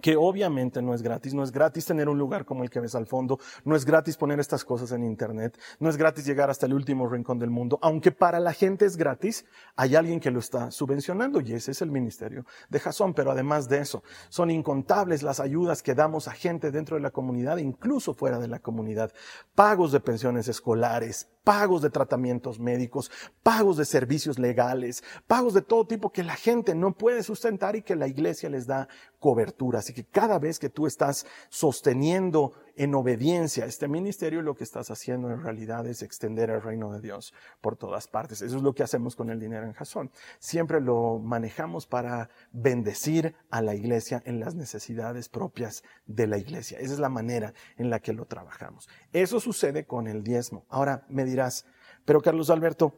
[0.01, 2.95] que obviamente no es gratis, no es gratis tener un lugar como el que ves
[2.95, 6.66] al fondo, no es gratis poner estas cosas en internet, no es gratis llegar hasta
[6.66, 9.45] el último rincón del mundo, aunque para la gente es gratis,
[9.77, 13.69] hay alguien que lo está subvencionando y ese es el ministerio de Jason, pero además
[13.69, 18.14] de eso, son incontables las ayudas que damos a gente dentro de la comunidad, incluso
[18.14, 19.12] fuera de la comunidad,
[19.55, 23.11] pagos de pensiones escolares, pagos de tratamientos médicos,
[23.42, 27.83] pagos de servicios legales, pagos de todo tipo que la gente no puede sustentar y
[27.83, 29.79] que la iglesia les da cobertura.
[29.79, 34.90] Así que cada vez que tú estás sosteniendo en obediencia este ministerio, lo que estás
[34.90, 38.42] haciendo en realidad es extender el reino de Dios por todas partes.
[38.42, 40.11] Eso es lo que hacemos con el dinero en Jasón.
[40.38, 46.78] Siempre lo manejamos para bendecir a la iglesia en las necesidades propias de la iglesia.
[46.78, 48.88] Esa es la manera en la que lo trabajamos.
[49.12, 50.64] Eso sucede con el diezmo.
[50.68, 51.64] Ahora me dirás,
[52.04, 52.94] pero Carlos Alberto,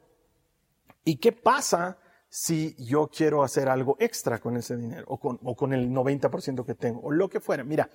[1.04, 1.98] ¿y qué pasa
[2.34, 6.64] si yo quiero hacer algo extra con ese dinero o con, o con el 90%
[6.64, 7.62] que tengo o lo que fuera.
[7.62, 7.90] Mira,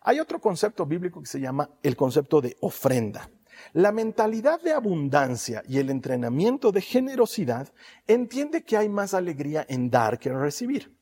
[0.00, 3.30] hay otro concepto bíblico que se llama el concepto de ofrenda.
[3.72, 7.72] La mentalidad de abundancia y el entrenamiento de generosidad
[8.06, 10.96] entiende que hay más alegría en dar que en recibir.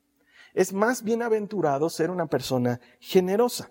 [0.55, 3.71] Es más bienaventurado ser una persona generosa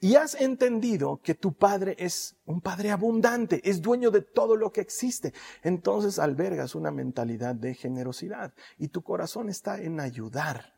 [0.00, 4.72] y has entendido que tu Padre es un Padre abundante, es dueño de todo lo
[4.72, 10.74] que existe, entonces albergas una mentalidad de generosidad y tu corazón está en ayudar,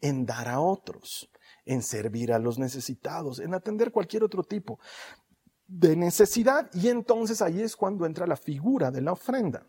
[0.00, 1.30] en dar a otros,
[1.68, 4.80] en servir a los necesitados, en atender cualquier otro tipo
[5.66, 9.66] de necesidad y entonces ahí es cuando entra la figura de la ofrenda.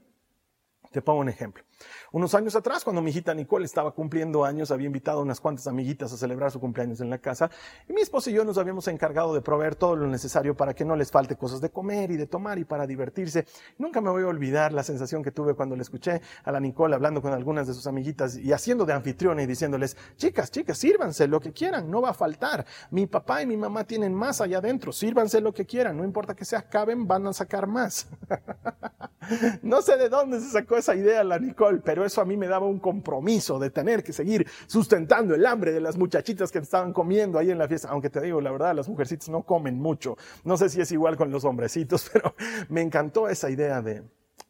[0.92, 1.64] Te pongo un ejemplo.
[2.12, 5.68] Unos años atrás, cuando mi hijita Nicole estaba cumpliendo años, había invitado a unas cuantas
[5.68, 7.50] amiguitas a celebrar su cumpleaños en la casa
[7.88, 10.86] y mi esposo y yo nos habíamos encargado de proveer todo lo necesario para que
[10.86, 13.46] no les falte cosas de comer y de tomar y para divertirse.
[13.78, 16.96] Nunca me voy a olvidar la sensación que tuve cuando le escuché a la Nicole
[16.96, 21.28] hablando con algunas de sus amiguitas y haciendo de anfitriona y diciéndoles, chicas, chicas, sírvanse
[21.28, 22.65] lo que quieran, no va a faltar.
[22.92, 26.36] Mi papá y mi mamá tienen más allá adentro, sírvanse lo que quieran, no importa
[26.36, 28.08] que se acaben, van a sacar más.
[29.62, 32.48] no sé de dónde se sacó esa idea la Nicole, pero eso a mí me
[32.48, 36.94] daba un compromiso de tener que seguir sustentando el hambre de las muchachitas que estaban
[36.94, 37.90] comiendo ahí en la fiesta.
[37.90, 40.18] Aunque te digo, la verdad, las mujercitas no comen mucho.
[40.44, 42.36] No sé si es igual con los hombrecitos, pero
[42.70, 44.04] me encantó esa idea de,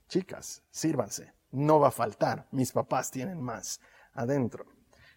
[0.08, 3.80] chicas, sírvanse, no va a faltar, mis papás tienen más
[4.14, 4.66] adentro.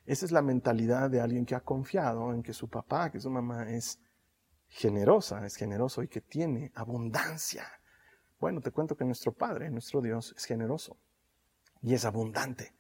[0.05, 3.31] Esa es la mentalidad de alguien que ha confiado en que su papá, que su
[3.31, 4.01] mamá es
[4.67, 7.67] generosa, es generoso y que tiene abundancia.
[8.41, 10.99] Bueno, te cuento que nuestro Padre, nuestro Dios, es generoso
[11.83, 12.75] y es abundante.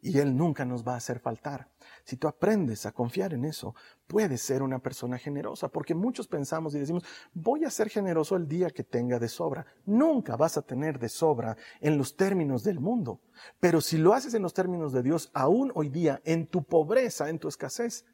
[0.00, 1.68] Y Él nunca nos va a hacer faltar.
[2.04, 3.74] Si tú aprendes a confiar en eso,
[4.06, 8.46] puedes ser una persona generosa, porque muchos pensamos y decimos, voy a ser generoso el
[8.46, 9.66] día que tenga de sobra.
[9.86, 13.20] Nunca vas a tener de sobra en los términos del mundo.
[13.58, 17.28] Pero si lo haces en los términos de Dios, aún hoy día, en tu pobreza,
[17.28, 18.04] en tu escasez,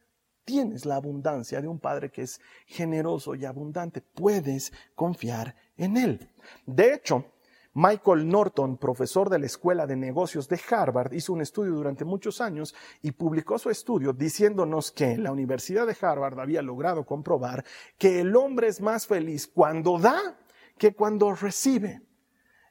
[0.45, 4.01] tienes la abundancia de un Padre que es generoso y abundante.
[4.01, 6.31] Puedes confiar en Él.
[6.67, 7.27] De hecho,
[7.75, 12.41] Michael Norton, profesor de la Escuela de Negocios de Harvard, hizo un estudio durante muchos
[12.41, 17.65] años y publicó su estudio diciéndonos que la Universidad de Harvard había logrado comprobar
[17.99, 20.39] que el hombre es más feliz cuando da
[20.79, 22.01] que cuando recibe.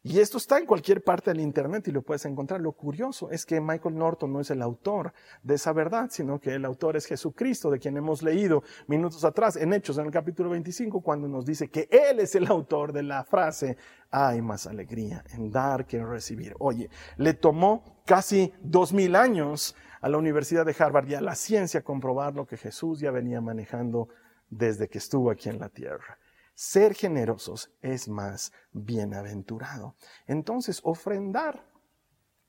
[0.06, 2.60] Y esto está en cualquier parte del Internet y lo puedes encontrar.
[2.60, 5.14] Lo curioso es que Michael Norton no es el autor
[5.44, 9.56] de esa verdad, sino que el autor es Jesucristo, de quien hemos leído minutos atrás
[9.56, 13.04] en Hechos, en el capítulo 25, cuando nos dice que Él es el autor de
[13.04, 13.78] la frase,
[14.12, 16.54] hay más alegría en dar que en recibir.
[16.60, 21.34] Oye, le tomó casi dos mil años a la Universidad de Harvard y a la
[21.34, 24.10] ciencia comprobar lo que Jesús ya venía manejando
[24.50, 26.18] desde que estuvo aquí en la tierra.
[26.56, 29.96] Ser generosos es más bienaventurado.
[30.28, 31.74] Entonces, ofrendar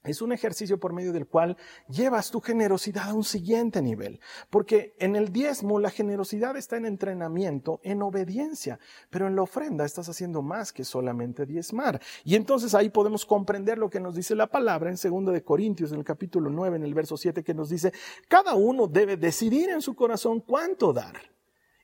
[0.04, 1.56] es un ejercicio por medio del cual
[1.88, 4.20] llevas tu generosidad a un siguiente nivel.
[4.50, 8.78] Porque en el diezmo la generosidad está en entrenamiento, en obediencia,
[9.08, 12.02] pero en la ofrenda estás haciendo más que solamente diezmar.
[12.22, 15.90] Y entonces ahí podemos comprender lo que nos dice la palabra en 2 de Corintios,
[15.92, 17.92] en el capítulo 9, en el verso 7, que nos dice,
[18.28, 21.34] cada uno debe decidir en su corazón cuánto dar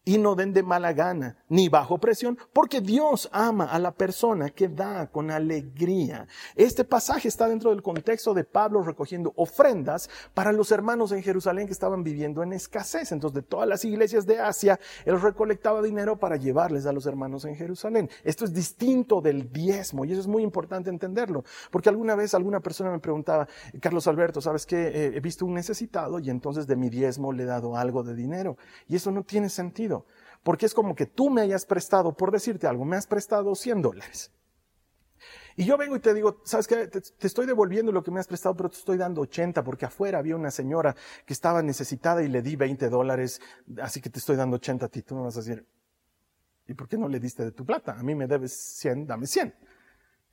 [0.04, 4.50] y no den de mala gana ni bajo presión, porque Dios ama a la persona
[4.50, 6.26] que da con alegría.
[6.56, 11.66] Este pasaje está dentro del contexto de Pablo recogiendo ofrendas para los hermanos en Jerusalén
[11.66, 13.12] que estaban viviendo en escasez.
[13.12, 17.44] Entonces, de todas las iglesias de Asia, él recolectaba dinero para llevarles a los hermanos
[17.44, 18.08] en Jerusalén.
[18.24, 22.60] Esto es distinto del diezmo y eso es muy importante entenderlo, porque alguna vez alguna
[22.60, 23.48] persona me preguntaba,
[23.80, 24.88] Carlos Alberto, ¿sabes qué?
[24.88, 28.14] Eh, he visto un necesitado y entonces de mi diezmo le he dado algo de
[28.14, 28.56] dinero.
[28.88, 29.99] Y eso no tiene sentido.
[30.42, 33.82] Porque es como que tú me hayas prestado, por decirte algo, me has prestado 100
[33.82, 34.32] dólares.
[35.56, 36.86] Y yo vengo y te digo, ¿sabes qué?
[36.86, 40.18] Te, estoy devolviendo lo que me has prestado, pero te estoy dando 80 porque afuera
[40.18, 43.40] había una señora que estaba necesitada y le di 20 dólares,
[43.82, 45.02] así que te estoy dando 80 a ti.
[45.02, 45.66] Tú me vas a decir,
[46.66, 47.98] ¿y por qué no le diste de tu plata?
[47.98, 49.54] A mí me debes 100, dame 100.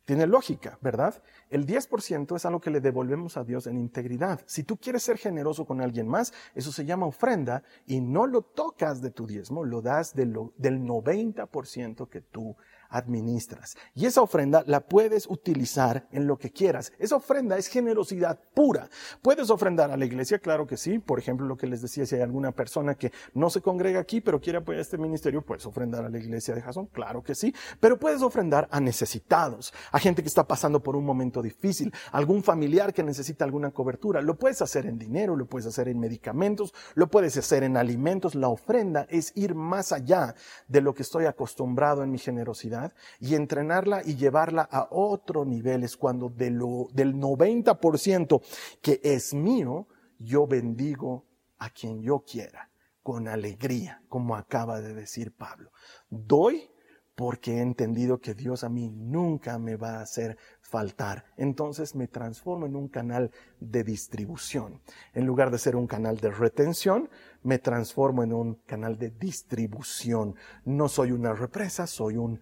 [0.07, 1.21] Tiene lógica, ¿verdad?
[1.49, 4.39] El 10% es algo que le devolvemos a Dios en integridad.
[4.45, 8.41] Si tú quieres ser generoso con alguien más, eso se llama ofrenda y no lo
[8.41, 12.55] tocas de tu diezmo, lo das del 90% que tú
[12.89, 13.75] administras.
[13.93, 16.93] Y esa ofrenda la puedes utilizar en lo que quieras.
[16.99, 18.89] Esa ofrenda es generosidad pura.
[19.21, 20.39] ¿Puedes ofrendar a la iglesia?
[20.39, 20.99] Claro que sí.
[20.99, 24.21] Por ejemplo, lo que les decía, si hay alguna persona que no se congrega aquí,
[24.21, 26.87] pero quiere apoyar este ministerio, puedes ofrendar a la iglesia de Jason.
[26.87, 27.53] Claro que sí.
[27.79, 32.43] Pero puedes ofrendar a necesitados, a gente que está pasando por un momento difícil, algún
[32.43, 34.21] familiar que necesita alguna cobertura.
[34.21, 38.35] Lo puedes hacer en dinero, lo puedes hacer en medicamentos, lo puedes hacer en alimentos.
[38.35, 40.35] La ofrenda es ir más allá
[40.67, 42.76] de lo que estoy acostumbrado en mi generosidad
[43.19, 45.83] y entrenarla y llevarla a otro nivel.
[45.83, 48.41] Es cuando del 90%
[48.81, 49.87] que es mío,
[50.19, 51.25] yo bendigo
[51.59, 52.69] a quien yo quiera,
[53.03, 55.71] con alegría, como acaba de decir Pablo.
[56.09, 56.69] Doy
[57.17, 61.25] porque he entendido que Dios a mí nunca me va a hacer faltar.
[61.35, 64.81] Entonces me transformo en un canal de distribución.
[65.15, 67.09] En lugar de ser un canal de retención,
[67.41, 70.35] me transformo en un canal de distribución.
[70.63, 72.39] No soy una represa, soy un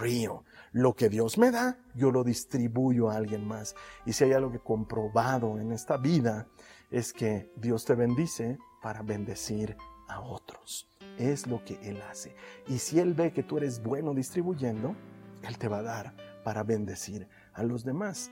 [0.00, 0.44] río.
[0.72, 3.74] Lo que Dios me da, yo lo distribuyo a alguien más.
[4.06, 6.46] Y si hay algo que comprobado en esta vida,
[6.90, 9.76] es que Dios te bendice para bendecir
[10.08, 10.88] a otros.
[11.18, 12.34] Es lo que Él hace.
[12.66, 14.94] Y si Él ve que tú eres bueno distribuyendo,
[15.42, 16.14] Él te va a dar
[16.44, 18.30] para bendecir a los demás.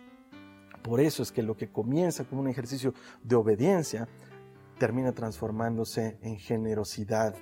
[0.83, 4.09] Por eso es que lo que comienza como un ejercicio de obediencia
[4.79, 7.35] termina transformándose en generosidad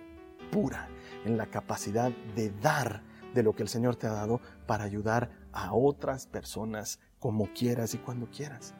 [0.50, 0.88] pura,
[1.24, 3.02] en la capacidad de dar
[3.34, 7.94] de lo que el Señor te ha dado para ayudar a otras personas como quieras
[7.94, 8.74] y cuando quieras.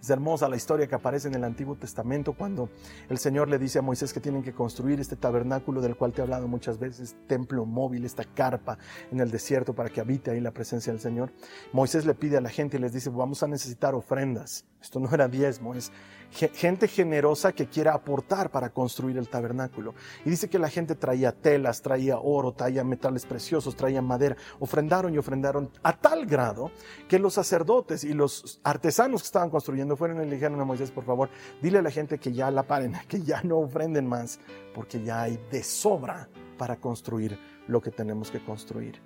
[0.00, 2.70] Es hermosa la historia que aparece en el Antiguo Testamento cuando
[3.08, 6.20] el Señor le dice a Moisés que tienen que construir este tabernáculo del cual te
[6.20, 8.78] he hablado muchas veces, templo móvil, esta carpa
[9.10, 11.32] en el desierto para que habite ahí la presencia del Señor.
[11.72, 14.64] Moisés le pide a la gente y les dice, vamos a necesitar ofrendas.
[14.80, 15.90] Esto no era diezmo, es
[16.30, 19.94] gente generosa que quiera aportar para construir el tabernáculo.
[20.24, 24.36] Y dice que la gente traía telas, traía oro, traía metales preciosos, traía madera.
[24.60, 26.70] Ofrendaron y ofrendaron a tal grado
[27.08, 30.90] que los sacerdotes y los artesanos que estaban construyendo fueron y le dijeron a Moisés,
[30.90, 31.28] por favor,
[31.62, 34.40] dile a la gente que ya la paren, que ya no ofrenden más,
[34.74, 39.00] porque ya hay de sobra para construir lo que tenemos que construir.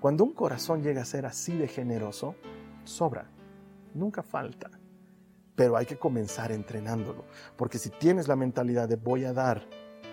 [0.00, 2.34] Cuando un corazón llega a ser así de generoso,
[2.84, 3.30] sobra,
[3.94, 4.70] nunca falta
[5.54, 7.24] pero hay que comenzar entrenándolo,
[7.56, 9.66] porque si tienes la mentalidad de voy a dar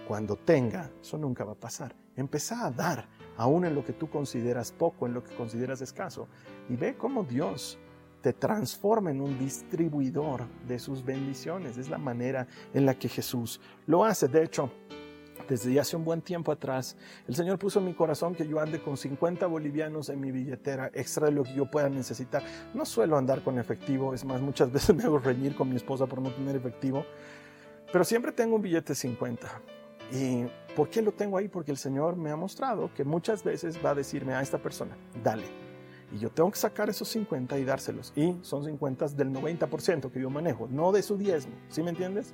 [0.08, 1.96] cuando tenga, eso nunca va a pasar.
[2.16, 3.08] Empezá a dar,
[3.38, 6.28] aún en lo que tú consideras poco, en lo que consideras escaso,
[6.68, 7.80] y ve cómo Dios
[8.22, 11.78] te transforma en un distribuidor de sus bendiciones.
[11.78, 14.28] Es la manera en la que Jesús lo hace.
[14.28, 14.72] De hecho,
[15.48, 16.96] desde hace un buen tiempo atrás,
[17.28, 20.92] el Señor puso en mi corazón que yo ande con 50 bolivianos en mi billetera,
[20.94, 22.44] extra de lo que yo pueda necesitar.
[22.74, 26.06] No suelo andar con efectivo, es más, muchas veces me hago reñir con mi esposa
[26.06, 27.06] por no tener efectivo,
[27.92, 29.48] pero siempre tengo un billete de 50.
[30.12, 30.46] ¿Y
[30.76, 31.48] por qué lo tengo ahí?
[31.48, 34.96] Porque el Señor me ha mostrado que muchas veces va a decirme a esta persona,
[35.24, 35.69] dale.
[36.12, 38.14] Y yo tengo que sacar esos 50 y dárselos.
[38.16, 41.54] Y son 50 del 90% que yo manejo, no de su diezmo.
[41.70, 42.34] ¿Sí me entiendes?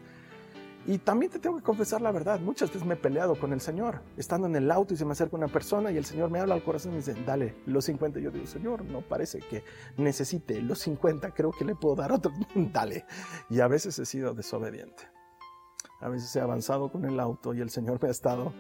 [0.88, 3.60] Y también te tengo que confesar la verdad, muchas veces me he peleado con el
[3.60, 6.40] Señor, estando en el auto y se me acerca una persona y el Señor me
[6.40, 8.20] habla al corazón y me dice, dale los 50.
[8.20, 9.64] Yo digo, Señor, no parece que
[9.98, 13.06] necesite los 50, creo que le puedo dar otro, dale.
[13.50, 15.10] Y a veces he sido desobediente.
[16.02, 18.54] A veces he avanzado con el auto y el Señor me ha estado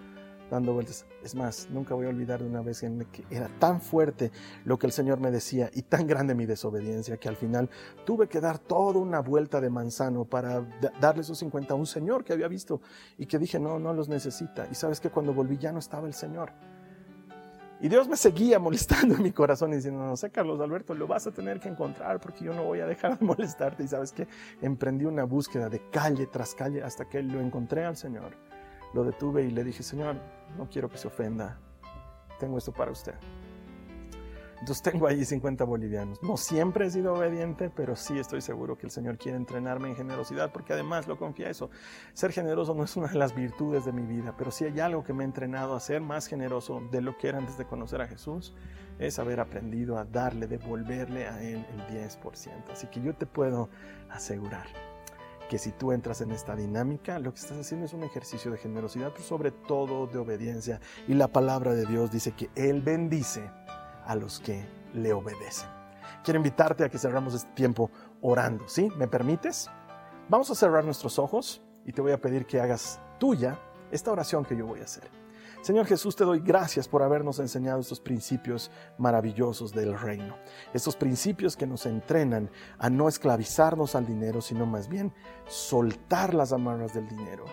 [0.50, 1.06] dando vueltas.
[1.24, 2.82] Es más, nunca voy a olvidar de una vez
[3.12, 4.32] que era tan fuerte
[4.64, 7.70] lo que el Señor me decía y tan grande mi desobediencia que al final
[8.06, 10.66] tuve que dar toda una vuelta de manzano para
[11.00, 12.82] darle esos 50 a un Señor que había visto
[13.18, 14.68] y que dije, no, no los necesita.
[14.72, 16.52] Y sabes que cuando volví ya no estaba el Señor.
[17.82, 21.08] Y Dios me seguía molestando en mi corazón y diciendo, no sé, Carlos Alberto, lo
[21.08, 23.84] vas a tener que encontrar porque yo no voy a dejar de molestarte.
[23.84, 24.28] Y sabes que
[24.62, 28.38] emprendí una búsqueda de calle tras calle hasta que lo encontré al Señor.
[28.96, 30.16] Lo detuve y le dije, Señor,
[30.58, 31.60] no quiero que se ofenda,
[32.40, 33.14] tengo esto para usted.
[34.62, 36.24] Entonces tengo ahí 50 bolivianos.
[36.24, 39.98] No siempre he sido obediente, pero sí estoy seguro que el Señor quiere entrenarme en
[39.98, 41.70] generosidad, porque además lo confieso,
[42.14, 45.04] ser generoso no es una de las virtudes de mi vida, pero si hay algo
[45.04, 48.02] que me ha entrenado a ser más generoso de lo que era antes de conocer
[48.02, 48.56] a Jesús,
[48.98, 52.72] es haber aprendido a darle, devolverle a Él el 10%.
[52.72, 53.68] Así que yo te puedo
[54.10, 54.95] asegurar
[55.50, 58.58] que si tú entras en esta dinámica, lo que estás haciendo es un ejercicio de
[58.58, 60.80] generosidad, pero sobre todo de obediencia.
[61.08, 63.50] Y la palabra de Dios dice que Él bendice
[64.06, 65.70] a los que le obedecen.
[66.24, 67.92] Quiero invitarte a que cerramos este tiempo
[68.22, 68.90] orando, ¿sí?
[68.98, 69.70] ¿Me permites?
[70.30, 73.60] Vamos a cerrar nuestros ojos y te voy a pedir que hagas tuya
[73.92, 75.25] esta oración que yo voy a hacer.
[75.66, 80.38] Señor Jesús, te doy gracias por habernos enseñado estos principios maravillosos del reino.
[80.76, 85.12] Estos principios que nos entrenan a no esclavizarnos al dinero, sino más bien
[85.48, 87.46] soltar las amarras del dinero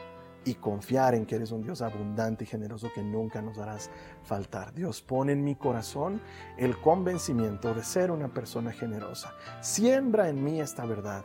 [0.44, 3.88] y confiar en que eres un Dios abundante y generoso que nunca nos harás
[4.24, 4.74] faltar.
[4.74, 6.20] Dios pone en mi corazón
[6.58, 9.32] el convencimiento de ser una persona generosa.
[9.62, 11.24] Siembra en mí esta verdad,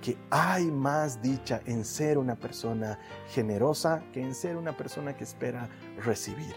[0.00, 2.98] que hay más dicha en ser una persona
[3.28, 6.54] generosa que en ser una persona que espera recibir.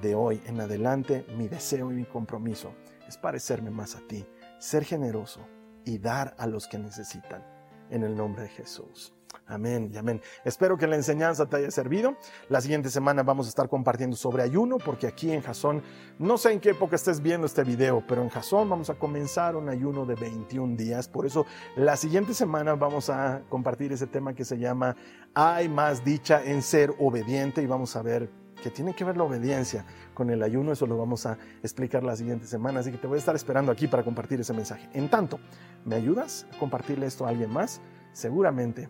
[0.00, 2.74] De hoy en adelante mi deseo y mi compromiso
[3.08, 4.26] es parecerme más a ti,
[4.58, 5.40] ser generoso
[5.84, 7.44] y dar a los que necesitan.
[7.88, 9.15] En el nombre de Jesús.
[9.48, 10.20] Amén y amén.
[10.44, 12.16] Espero que la enseñanza te haya servido.
[12.48, 15.82] La siguiente semana vamos a estar compartiendo sobre ayuno, porque aquí en Jasón,
[16.18, 19.54] no sé en qué época estés viendo este video, pero en Jasón vamos a comenzar
[19.54, 21.06] un ayuno de 21 días.
[21.06, 24.96] Por eso la siguiente semana vamos a compartir ese tema que se llama
[25.34, 28.28] Hay más dicha en ser obediente y vamos a ver
[28.60, 30.72] que tiene que ver la obediencia con el ayuno.
[30.72, 32.80] Eso lo vamos a explicar la siguiente semana.
[32.80, 34.88] Así que te voy a estar esperando aquí para compartir ese mensaje.
[34.92, 35.38] En tanto,
[35.84, 37.80] ¿me ayudas a compartirle esto a alguien más?
[38.12, 38.88] Seguramente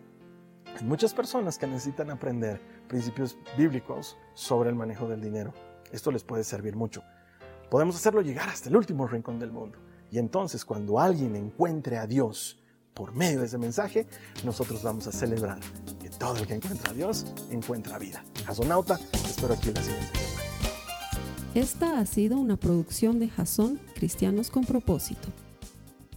[0.75, 5.53] hay muchas personas que necesitan aprender principios bíblicos sobre el manejo del dinero.
[5.91, 7.03] Esto les puede servir mucho.
[7.69, 9.79] Podemos hacerlo llegar hasta el último rincón del mundo.
[10.11, 12.59] Y entonces cuando alguien encuentre a Dios
[12.93, 14.07] por medio de ese mensaje,
[14.43, 15.59] nosotros vamos a celebrar
[15.99, 18.23] que todo el que encuentra a Dios encuentra vida.
[18.45, 20.19] Jasonauta, espero aquí la siguiente.
[21.53, 25.29] Esta ha sido una producción de Jason Cristianos con propósito.